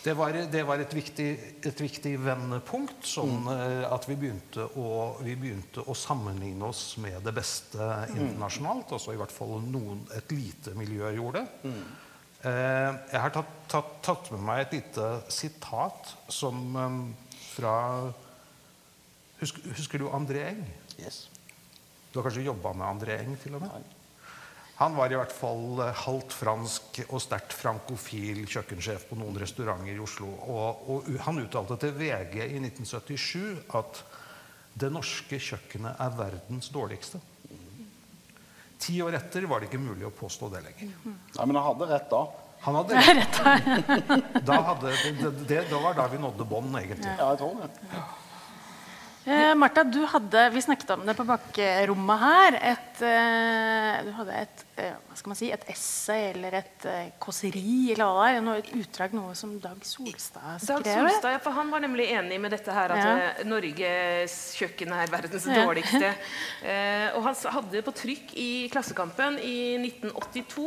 [0.00, 1.28] Det var, det var et, viktig,
[1.68, 7.20] et viktig vendepunkt, sånn eh, at vi begynte, å, vi begynte å sammenligne oss med
[7.26, 7.84] det beste
[8.14, 8.94] internasjonalt.
[8.96, 11.74] Altså i hvert fall noen, et lite miljø gjorde det.
[12.48, 16.98] Eh, jeg har tatt, tatt, tatt med meg et lite sitat som eh,
[17.50, 17.76] fra
[19.42, 20.64] husker, husker du André Eng?
[20.96, 21.26] Yes.
[22.08, 23.76] Du har kanskje jobba med André Eng til og med?
[23.76, 23.99] Nei.
[24.80, 29.92] Han var i hvert fall eh, halvt fransk og sterkt frankofil kjøkkensjef på noen restauranter
[29.92, 30.30] i Oslo.
[30.48, 34.00] Og, og han uttalte til VG i 1977 at
[34.80, 37.20] det norske kjøkkenet er verdens dårligste.
[38.80, 40.94] Ti år etter var det ikke mulig å påstå det lenger.
[41.04, 42.22] Nei, men han hadde rett da.
[42.64, 43.40] Han hadde rett.
[44.46, 47.12] Da, hadde, det, det, det var da vi nådde bånd, egentlig.
[47.18, 47.70] Ja, jeg tror det.
[49.24, 52.54] Eh, Martha, du hadde, vi snakket om det på bakrommet her.
[52.70, 57.10] Et, eh, du hadde et, eh, hva skal man si, et essay eller et eh,
[57.20, 58.40] kåseri eller hva det er.
[58.46, 60.86] Noe, et utdrag, noe som Dag Solstad skrev.
[60.86, 61.10] Dag.
[61.10, 63.44] Solstad, ja, for Han var nemlig enig med dette her at Ja.
[63.44, 66.14] Norges kjøkken er verdens dårligste.
[66.60, 70.66] Eh, og han hadde det på trykk i Klassekampen i 1982,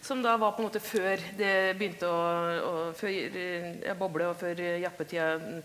[0.00, 2.20] som da var på en måte før det begynte å,
[2.62, 3.10] å før,
[3.82, 5.58] ja, boble, og før jappetida mm,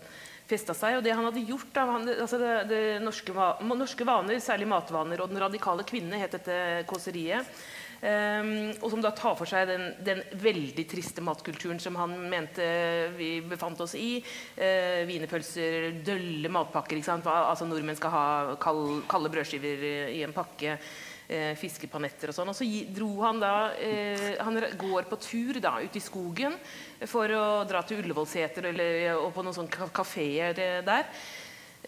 [0.48, 0.98] festa seg.
[0.98, 3.34] Og det han hadde gjort da, han, altså det, det norske,
[3.68, 7.58] norske vaner, særlig matvaner, og Den radikale kvinne het dette kåseriet.
[7.98, 12.62] Um, og som da tar for seg den, den, veldig triste matkulturen som han mente
[13.16, 14.20] vi befant oss i.
[14.54, 17.00] Uh, Wienerpølser, dølle matpakker.
[17.02, 18.26] Altså Nordmenn skal ha
[18.62, 19.82] kald, kalde brødskiver
[20.14, 20.78] i en pakke.
[21.28, 22.48] Uh, fiskepanetter og sånn.
[22.48, 22.64] Og så
[22.96, 26.54] dro han da eh, Han går på tur da ute i skogen
[27.04, 28.70] for å dra til Ullevålseter
[29.18, 30.56] og på noen sånne kafeer
[30.86, 31.04] der.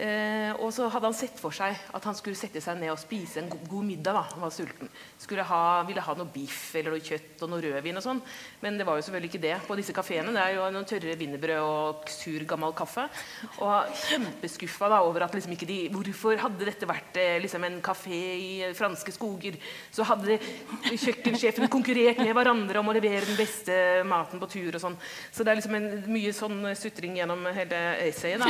[0.00, 3.00] Eh, og så hadde han sett for seg at han skulle sette seg ned og
[3.00, 4.16] spise en god middag.
[4.16, 4.88] da, Han var sulten.
[5.20, 8.22] Skulle ha, ville ha noe biff eller noe kjøtt og noe rødvin og sånn.
[8.62, 10.32] Men det var jo selvfølgelig ikke det på disse kafeene.
[10.32, 13.04] Det er jo noen tørre wienerbrød og sur, gammel kaffe.
[13.60, 17.78] Og kjempeskuffa da, over at liksom ikke de Hvorfor hadde dette vært eh, liksom en
[17.84, 19.58] kafé i franske skoger?
[19.92, 20.38] Så hadde
[20.88, 23.76] kjøkkensjefene konkurrert med hverandre om å levere den beste
[24.08, 24.96] maten på tur og sånn.
[25.28, 28.40] Så det er liksom en, mye sånn sutring gjennom hele essayet.
[28.40, 28.48] da.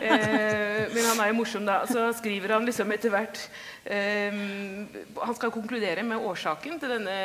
[0.00, 1.82] Eh, men han er jo morsom, da.
[1.88, 3.40] Så skriver han liksom etter hvert
[3.84, 4.86] um,
[5.20, 7.16] Han skal konkludere med årsaken til denne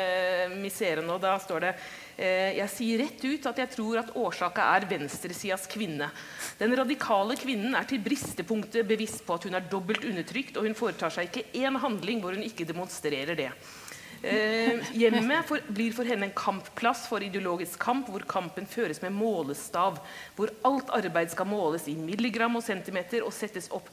[0.60, 4.68] miseren, og da står det uh, Jeg sier rett ut at jeg tror at årsaka
[4.76, 6.10] er venstresidas kvinne.
[6.60, 10.78] Den radikale kvinnen er til bristepunktet bevisst på at hun er dobbelt undertrykt, og hun
[10.78, 13.50] foretar seg ikke én handling hvor hun ikke demonstrerer det.
[14.22, 19.14] Eh, hjemmet for, blir for henne en kampplass for ideologisk kamp, hvor kampen føres med
[19.14, 20.00] målestav.
[20.36, 23.90] Hvor alt arbeid skal måles i milligram og centimeter og settes opp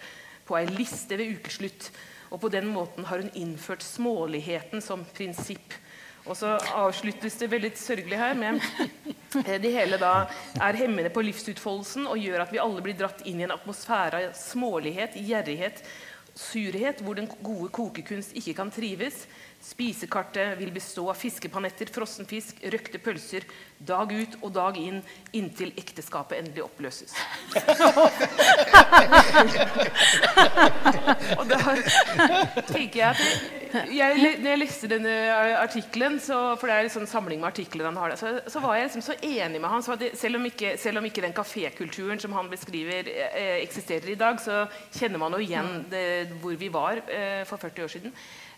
[0.48, 1.92] på ei liste ved ukeslutt.
[2.34, 5.76] Og på den måten har hun innført småligheten som prinsipp.
[6.24, 8.62] Og så avsluttes det veldig sørgelig her med
[9.44, 13.26] eh, det hele da er hemmende på livsutfoldelsen og gjør at vi alle blir dratt
[13.28, 15.84] inn i en atmosfære av smålighet, gjerrighet,
[16.34, 19.26] surhet, hvor den gode kokekunst ikke kan trives.
[19.64, 23.46] Spisekartet vil bestå av fiskepanetter, frossen fisk, røkte pølser
[23.80, 25.02] dag ut og dag inn
[25.36, 27.14] inntil ekteskapet endelig oppløses.
[31.40, 31.60] og da
[32.68, 33.20] tenker jeg at
[33.74, 35.14] jeg, Når jeg leste denne
[35.58, 38.76] artikkelen, for det er en sånn samling med artikler han har der, så, så, var
[38.78, 39.82] jeg liksom så enig med han.
[39.98, 44.20] Det, selv, om ikke, selv, om ikke, den kafékulturen som han beskriver, eh, eksisterer i
[44.20, 48.12] dag, så kjenner man jo igjen det, hvor vi var eh, for 40 år siden.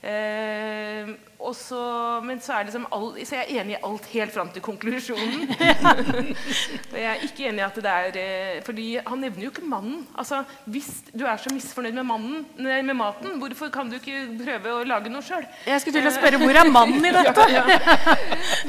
[0.05, 1.15] Eh,
[1.55, 1.79] så,
[2.25, 5.51] men så er, liksom all, så jeg er enig i alt helt fram til konklusjonen.
[6.91, 9.65] og jeg er ikke enig i at det er eh, fordi han nevner jo ikke
[9.69, 10.03] mannen.
[10.17, 14.75] Altså, Hvis du er så misfornøyd med, mannen, med maten, hvorfor kan du ikke prøve
[14.79, 15.45] å lage noe sjøl?
[15.67, 17.47] Jeg skulle til å spørre hvor er mannen i dette?
[17.53, 17.97] ja, ja.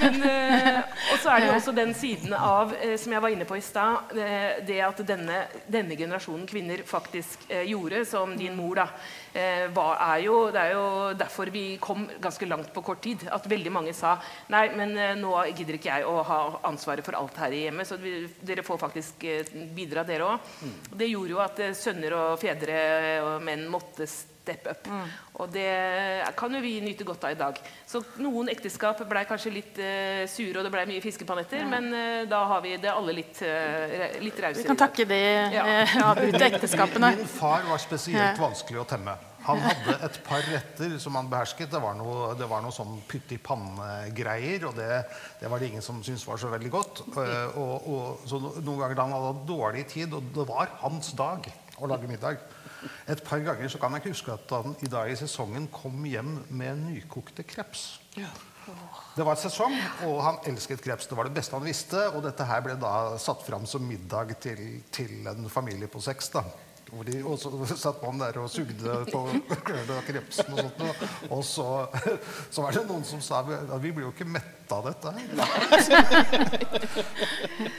[0.03, 0.81] Men, eh,
[1.13, 3.59] og så er det jo også den siden av, eh, som jeg var inne på
[3.59, 8.83] i stad, eh, det at denne, denne generasjonen kvinner faktisk eh, gjorde, som din mor,
[8.83, 10.87] da eh, er jo, det er jo
[11.19, 13.27] derfor vi kom ganske langt på kort tid.
[13.33, 14.17] At veldig mange sa
[14.53, 17.89] nei, men eh, nå gidder ikke jeg å ha ansvaret for alt her i hjemmet.
[17.89, 20.55] Så vi, dere får faktisk eh, bidra, dere òg.
[20.63, 20.79] Mm.
[21.03, 22.81] Det gjorde jo at eh, sønner og fedre
[23.27, 24.09] og menn måtte
[24.47, 24.87] steppe up.
[24.87, 25.13] Mm.
[25.43, 25.69] Og det
[26.39, 27.61] kan jo vi nyte godt av i dag.
[27.89, 31.75] Så noen ekteskap ble kanskje litt uh, sure, og det ble mye fiskepanetter, mm.
[31.75, 34.63] men uh, da har vi det alle litt, uh, litt rausere.
[34.63, 35.23] Vi kan takke de
[35.57, 35.67] ja.
[36.11, 37.17] avbrutte ekteskapene.
[37.19, 39.17] Min far var spesielt vanskelig å temme.
[39.47, 41.71] Han hadde et par retter som han behersket.
[41.71, 44.67] Det var noe, det var noe sånn pytt i panne-greier.
[44.67, 44.89] Og det,
[45.39, 47.05] det, var det ingen som syntes var så veldig godt.
[47.15, 51.47] Og, og, så noen ganger da han hadde dårlig tid, og det var hans dag
[51.79, 52.43] å lage middag
[53.09, 56.05] Et par ganger så kan jeg ikke huske at han i dag i sesongen kom
[56.09, 57.89] hjem med nykokte kreps.
[59.17, 59.75] Det var sesong,
[60.09, 61.07] og han elsket kreps.
[61.07, 62.03] Det var det beste han visste.
[62.13, 64.63] Og dette her ble da satt fram som middag til,
[64.93, 66.33] til en familie på seks.
[66.35, 66.43] da.
[66.91, 69.23] Hvor de også satt man der og sugde på
[70.09, 71.09] krepsen og sånt.
[71.31, 71.71] Og så,
[72.51, 75.13] så var det noen som sa at vi blir jo ikke mette av dette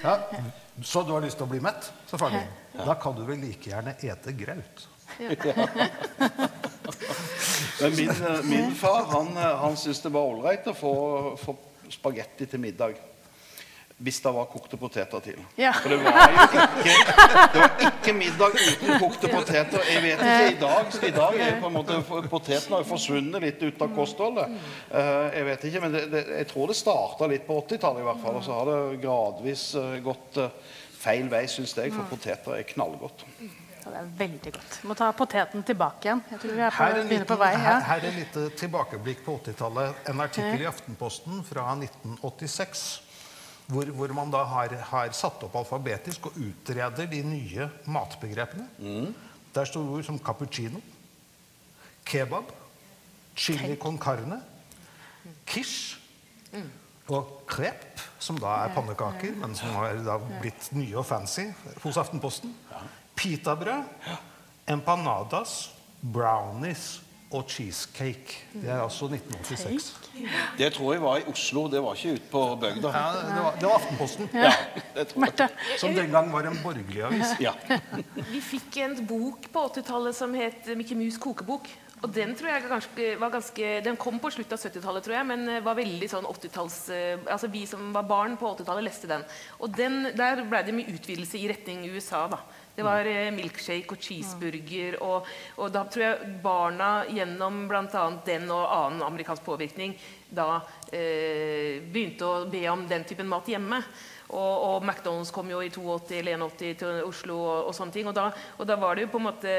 [0.04, 0.14] Ja,
[0.84, 1.92] så du har lyst til å bli mett?
[2.10, 2.48] Selvfølgelig.
[2.78, 4.88] Da kan du vel like gjerne ete graut.
[7.82, 8.12] Men min,
[8.50, 10.94] min, far han, han syntes det var ålreit å få,
[11.42, 11.56] få
[11.94, 12.98] spagetti til middag
[13.98, 15.38] hvis det var kokte poteter til.
[15.58, 15.72] Ja.
[15.74, 16.66] For det var jo ikke,
[17.54, 19.86] det var ikke middag uten kokte poteter.
[19.90, 20.98] Jeg vet ikke i dag.
[21.08, 21.98] I dag er på en måte
[22.30, 24.54] Potetene har jo forsvunnet litt ut av kostholdet.
[24.92, 28.10] Uh, jeg vet ikke, men det, det, jeg tror det starta litt på 80-tallet, i
[28.12, 28.38] hvert fall.
[28.38, 32.70] Og så har det gradvis uh, gått uh, feil vei, syns jeg, for poteter er
[32.70, 33.26] knallgodt.
[33.42, 34.78] Ja, det er veldig godt.
[34.92, 36.22] Må ta poteten tilbake igjen.
[36.36, 37.52] Jeg tror vi er på, her, er liten, på vei.
[37.56, 37.66] Ja.
[37.66, 40.06] Her, her, er litt tilbakeblikk på 80-tallet.
[40.14, 42.88] En artikkel i Aftenposten fra 1986
[43.68, 48.68] hvor, hvor, man da har, har, satt opp alfabetisk og utreder de nye matbegrepene.
[48.80, 49.14] Mm.
[49.56, 50.80] Der står ord som cappuccino,
[52.08, 52.52] kebab,
[53.36, 54.40] chili con carne,
[55.48, 55.98] quiche
[56.54, 56.70] mm.
[57.12, 61.50] og crepe, som da er pannekaker, men som har da blitt nye og fancy
[61.84, 62.56] hos Aftenposten.
[63.18, 63.84] Pitabrød,
[64.70, 67.02] empanadas, brownies
[67.32, 68.38] og cheesecake.
[68.54, 69.88] Det er altså 1986.
[70.58, 72.92] Det tror jeg var i Oslo, det var ikke ute på bygda.
[72.94, 74.54] Ja, det, var, det var Aftenposten, Ja,
[74.96, 75.50] det tror jeg.
[75.80, 77.36] Som den gang var en borgerlig avis.
[77.44, 77.52] Ja.
[78.32, 81.68] Vi fikk en bok på 80-tallet som het Mikke Mus kokebok.
[82.06, 85.28] Og den tror jeg ganske, var ganske Den kom på slutten av 70-tallet, tror jeg,
[85.32, 89.26] men var veldig sånn 80-talls eh, Altså vi som var barn på 80-tallet, leste den.
[89.58, 92.44] Og den, der ble det mye utvidelse i retning USA, da.
[92.78, 95.26] Det var eh, milkshake og cheeseburger, og,
[95.58, 98.04] og da tror jeg barna gjennom bl.a.
[98.28, 99.96] den og annen amerikansk påvirkning
[100.30, 100.60] da
[100.92, 103.82] eh, begynte å be om den typen mat hjemme.
[104.28, 108.10] Og, og McDonald's kom jo i 82 eller 81 til Oslo og, og sånne ting.
[108.12, 109.54] Og da, og da var det jo på en måte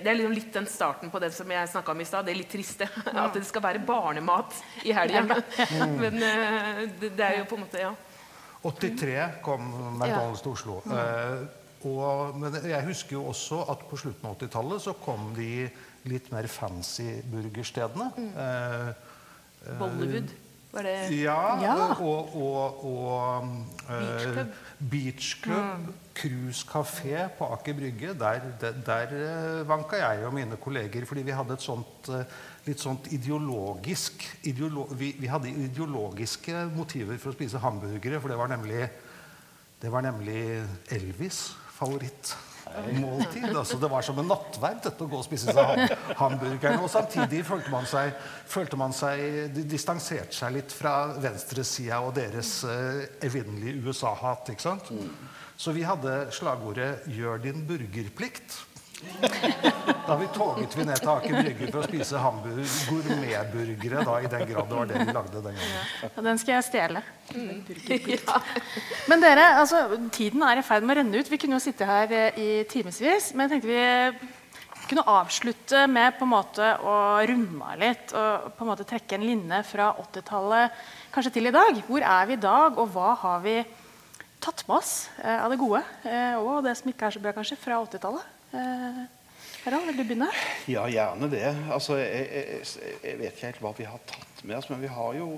[0.00, 2.26] Det er liksom litt den starten på det som jeg snakka om i stad.
[2.26, 2.88] Det er litt triste.
[3.24, 5.42] At det skal være barnemat i helga.
[6.02, 7.94] Men eh, det, det er jo på en måte Ja.
[8.64, 9.68] 83 kom
[10.00, 10.80] McDonald's til Oslo.
[11.84, 15.68] Eh, og, men jeg husker jo også at på slutten av 80-tallet så kom de
[16.08, 18.10] litt mer fancy burgerstedene.
[18.32, 20.32] Eh, Bollywood.
[20.74, 21.74] Var det ja, Ja.
[22.02, 23.44] og, og, og
[23.86, 24.56] Beach eh, Club.
[24.90, 25.84] Beach Club,
[26.18, 28.14] Cruise Café på Aker Brygge.
[28.18, 32.26] Der, der, der eh, vanka jeg og mine kolleger fordi vi hadde et sånt eh,
[32.66, 38.38] litt sånt ideologisk ideolo vi, vi hadde ideologiske motiver for å spise hamburgere, for det
[38.40, 38.88] var nemlig,
[39.82, 40.40] det var nemlig
[40.96, 43.48] Elvis' favorittmåltid.
[43.50, 46.82] Altså, det var som en nattverd dette å gå og spise seg hamburgeren.
[46.84, 48.14] Og samtidig følte man seg,
[48.50, 54.54] følte man seg de distanserte seg litt fra venstresida og deres uh, evinnelige USA-hat.
[54.54, 54.92] ikke sant?
[55.56, 58.73] Så vi hadde slagordet 'Gjør din burgerplikt'.
[60.04, 62.20] Da vi toget vi ned til Aker Brygge for å spise
[62.90, 65.90] gourmetburgere, da, i den grad det var det vi lagde den gangen.
[66.04, 67.02] Ja, den skal jeg stjele.
[69.10, 71.30] Men dere, altså, tiden er i ferd med å renne ut.
[71.32, 73.30] Vi kunne jo sitte her eh, i timevis.
[73.32, 74.32] Men jeg tenkte vi
[74.90, 76.96] kunne avslutte med på en måte å
[77.30, 78.12] runde av litt.
[78.12, 80.84] Og på en måte trekke en linje fra 80-tallet
[81.14, 81.80] kanskje til i dag.
[81.88, 83.58] Hvor er vi i dag, og hva har vi
[84.44, 85.80] tatt med oss eh, av det gode?
[86.04, 88.33] Eh, og det som ikke er så bra, kanskje, fra 80-tallet?
[88.54, 89.02] Eh,
[89.64, 90.28] Harald, vil du begynne?
[90.70, 91.48] Ja, gjerne det.
[91.72, 94.90] Altså, jeg, jeg, jeg vet ikke helt hva vi har tatt med oss, men vi
[94.92, 95.28] har jo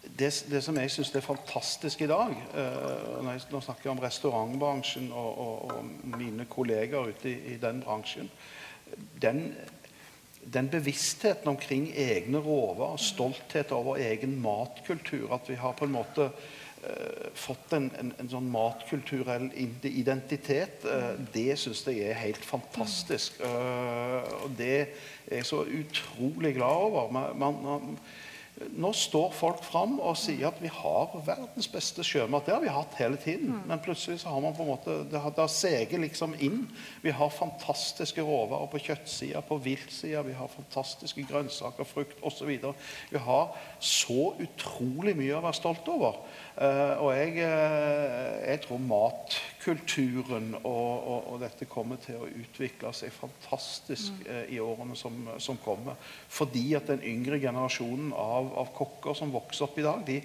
[0.00, 5.10] Det, det som jeg syns er fantastisk i dag eh, når jeg, snakker om restaurantbransjen
[5.12, 8.30] og, og, og mine kolleger ute i, i den bransjen.
[9.22, 9.52] Den,
[10.40, 16.30] den bevisstheten omkring egne råvarer, stolthet over egen matkultur, at vi har på en måte
[16.32, 16.48] eh,
[17.34, 23.40] fått en, en, en sånn matkulturell identitet, eh, det syns jeg er helt fantastisk.
[23.44, 27.12] Eh, og det er jeg så utrolig glad over.
[27.14, 27.96] Man, man, man,
[28.76, 32.44] nå står folk fram og sier at vi har verdens beste sjømat.
[32.44, 33.54] Det har vi hatt hele tiden.
[33.68, 36.66] Men plutselig så har man på en måte Det har, det har seget liksom inn.
[37.00, 40.24] Vi har fantastiske råvarer på kjøttsida, på viltsida.
[40.26, 42.52] Vi har fantastiske grønnsaker, frukt osv.
[43.10, 46.20] Vi har så utrolig mye å være stolt over.
[46.58, 52.90] Eh, og jeg, eh, jeg tror matkulturen og, og, og dette kommer til å utvikle
[52.96, 55.94] seg fantastisk eh, i årene som, som kommer.
[56.28, 60.18] Fordi at den yngre generasjonen av, av kokker som vokser opp i dag, de,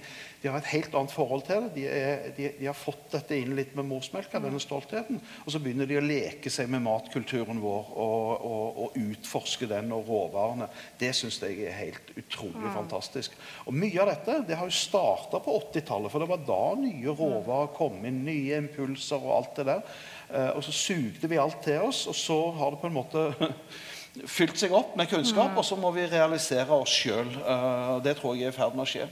[0.45, 1.71] de har et helt annet forhold til det.
[1.73, 5.17] De, er, de, de har fått dette inn litt med morsmelka, denne stoltheten.
[5.41, 9.89] Og så begynner de å leke seg med matkulturen vår og, og, og utforske den
[9.95, 10.67] og råvarene.
[11.01, 13.33] Det syns jeg er helt utrolig fantastisk.
[13.65, 17.17] Og mye av dette det har jo starta på 80-tallet, for det var da nye
[17.17, 19.99] råvarer kom inn, nye impulser og alt det der.
[20.29, 23.27] Eh, og så sugde vi alt til oss, og så har det på en måte
[24.37, 27.33] fylt seg opp med kunnskap, og så må vi realisere oss sjøl.
[28.05, 29.09] det tror jeg er i ferd med å skje.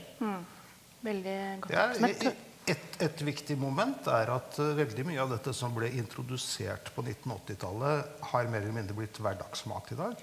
[1.04, 2.42] Veldig godt Ja, oppsummert.
[2.72, 7.04] et, et viktig moment er at eh, veldig mye av dette som ble introdusert på
[7.04, 10.22] 1980-tallet, har mer eller mindre blitt hverdagsmat i dag.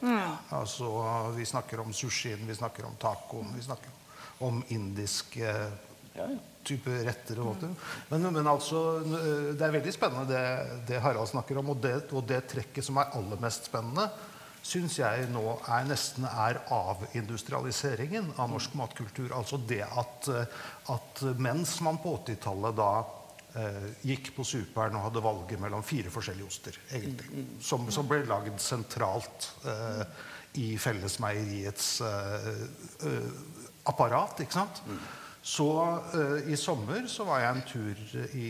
[0.58, 0.90] Altså,
[1.38, 3.94] vi snakker om sushien, vi snakker om tacoen, vi snakker
[4.48, 5.46] om indiske
[6.18, 6.40] Ja, ja.
[6.68, 7.40] type retter.
[7.40, 7.76] og mm.
[8.10, 10.42] Men, men altså, eh, det er veldig spennende det,
[10.90, 11.70] det Harald snakker om.
[11.76, 14.10] Og det, og det trekket som er aller mest spennende,
[14.62, 15.43] syns jeg nå
[15.74, 19.32] er nesten er avindustrialiseringen av norsk matkultur.
[19.36, 20.59] Altså det at, eh,
[20.93, 22.91] at mens man på 80-tallet da
[23.57, 28.24] eh, gikk på Superen og hadde valget mellom fire forskjellige oster, egentlig, som, som ble
[28.30, 30.05] lagd sentralt eh,
[30.62, 32.47] i Fellesmeieriets eh,
[33.07, 33.34] eh,
[33.89, 34.84] apparat, ikke sant?
[35.41, 35.68] Så
[36.14, 38.01] eh, i sommer så var jeg en tur
[38.38, 38.49] i,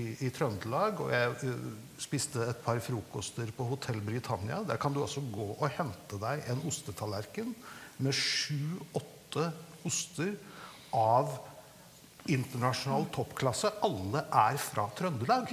[0.00, 1.54] i, i Trøndelag, og jeg
[2.00, 4.62] spiste et par frokoster på Hotell Britannia.
[4.66, 7.52] Der kan du også gå og hente deg en ostetallerken
[8.00, 9.50] med sju-åtte
[9.86, 10.32] oster
[10.96, 11.36] av
[12.30, 13.70] internasjonal toppklasse.
[13.86, 15.52] Alle er fra Trøndelag.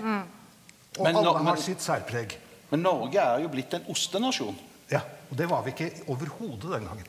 [0.97, 2.37] Og Men alle har men- sitt særpreg.
[2.71, 4.55] Men Norge er jo blitt en ostenasjon.
[4.91, 5.01] Ja.
[5.29, 7.05] Og det var vi ikke overhodet den gangen.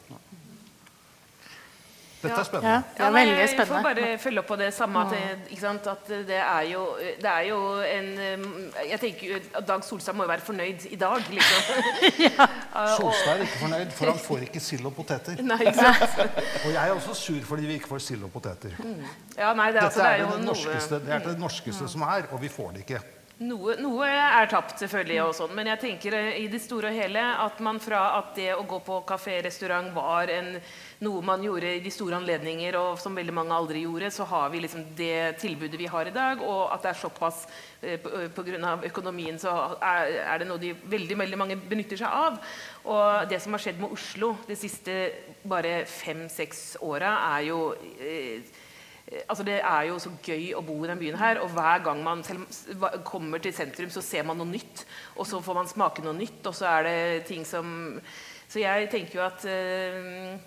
[2.23, 2.83] Dette er spennende.
[2.97, 3.59] det er veldig spennende.
[3.59, 5.03] Jeg får bare følge opp på det samme.
[5.07, 5.87] At sant?
[5.93, 6.83] At det er jo,
[7.23, 8.09] det er jo en
[8.43, 8.47] um,
[8.89, 11.83] Jeg tenker jo at Dag Solstad må jo være fornøyd i dag, liksom.
[12.99, 15.43] Solstad er ikke fornøyd, for han får ikke sild og poteter.
[15.43, 16.19] Nei, ikke sant?
[16.65, 18.75] Og jeg er også sur fordi vi ikke får sild og poteter.
[19.39, 21.25] Ja, nei, det, er- altså, Dette det er er jo det noe norskeste, det, er
[21.29, 23.01] det norskeste som er, og vi får det ikke.
[23.39, 26.97] Noe, noe er tapt, selvfølgelig, og sånn, men jeg tenker eh, i det store og
[26.99, 30.57] hele at man fra at det å gå på kafé, restaurant var en,
[31.07, 34.51] noe man gjorde i de store anledninger, og som veldig mange aldri gjorde, så har
[34.51, 37.47] vi liksom det tilbudet vi har i dag, og at det er såpass
[37.79, 38.27] pga.
[38.27, 42.11] eh, grunn av økonomien så er, er det noe de veldig, veldig mange benytter seg
[42.11, 42.43] av.
[42.91, 45.03] Og det som har skjedd med Oslo de siste
[45.47, 47.69] bare fem-seks åra, er jo
[48.03, 48.43] eh, Eh,
[49.29, 51.41] Altså Det er jo så gøy å bo i den byen her.
[51.41, 52.25] Og hver gang man
[53.09, 54.85] kommer til sentrum, så ser man noe nytt.
[55.17, 58.01] Og så får man smake noe nytt, og så er det ting som
[58.49, 60.39] Så jeg tenker jo at eh,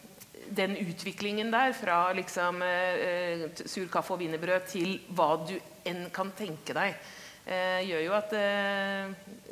[0.57, 5.53] den utviklingen der, fra liksom eh, sur kaffe og wienerbrød til hva du
[5.85, 6.97] enn kan tenke deg,
[7.45, 8.33] eh, gjør jo at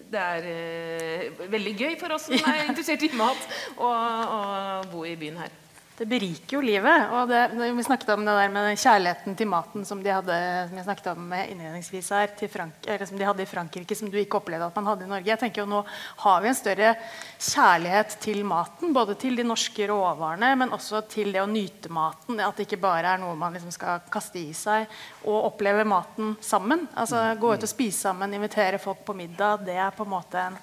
[0.10, 3.93] det er veldig gøy for oss som er interessert i mat, å
[4.89, 5.53] bo i byen her.
[6.00, 7.10] Det beriker jo livet.
[7.12, 7.39] og det,
[7.76, 10.36] Vi snakket om det der med kjærligheten til maten som de hadde
[10.70, 14.08] som jeg snakket om innledningsvis her, til Frank, eller som de hadde i Frankrike, som
[14.08, 15.28] du ikke opplevde at man hadde i Norge.
[15.28, 15.82] Jeg tenker jo Nå
[16.24, 16.93] har vi en større
[17.36, 22.39] kjærlighet til maten, både til de norske råvarene, men også til det å nyte maten.
[22.39, 24.88] At det ikke bare er noe man liksom skal kaste i seg.
[25.26, 26.88] Og oppleve maten sammen.
[26.95, 29.68] altså Gå ut og spise sammen, invitere folk på middag.
[29.68, 30.56] Det er på en måte en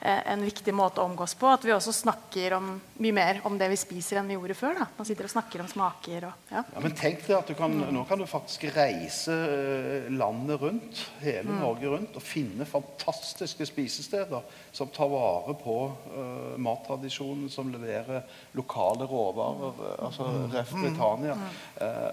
[0.00, 1.48] en viktig måte å omgås på.
[1.50, 4.76] At vi også snakker om, mye mer om det vi spiser, enn vi gjorde før.
[4.80, 4.88] Da.
[4.98, 6.28] Man sitter og snakker om smaker.
[6.28, 6.62] Og, ja.
[6.74, 11.02] Ja, men tenk deg at du kan, Nå kan du faktisk reise eh, landet rundt,
[11.22, 14.44] hele Norge rundt, og finne fantastiske spisesteder
[14.76, 18.26] som tar vare på uh, mattradisjonen, som leverer
[18.56, 19.82] lokale råvarer.
[19.86, 20.74] eh, altså Ref.
[20.76, 21.34] Britannia.
[21.36, 21.50] Mm.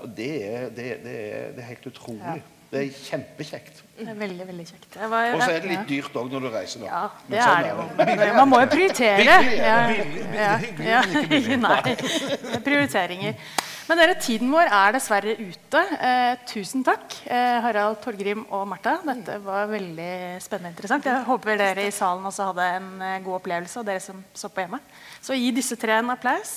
[0.03, 2.41] og det er, det, det, er, det er helt utrolig.
[2.73, 3.81] Det er kjempekjekt.
[3.93, 4.95] Det er veldig veldig kjekt.
[4.97, 6.81] Og så er det litt dyrt òg når du reiser.
[6.81, 6.87] da.
[6.89, 8.37] Ja, det sånn er det jo.
[8.39, 9.19] Man må jo prioritere.
[9.19, 9.51] Billig er.
[9.59, 11.59] Ja, Billig, billig, ja, billig.
[11.61, 11.77] Nei,
[12.57, 13.37] er prioriteringer.
[13.83, 15.79] Men dere, tiden vår er dessverre ute.
[16.07, 18.95] Eh, tusen takk, eh, Harald, Torgrim og Martha.
[19.05, 21.09] Dette var veldig spennende og interessant.
[21.11, 24.49] Jeg håper dere i salen også hadde en eh, god opplevelse, og dere som så
[24.49, 24.79] på hjemme.
[25.21, 26.55] Så gi disse tre en applaus.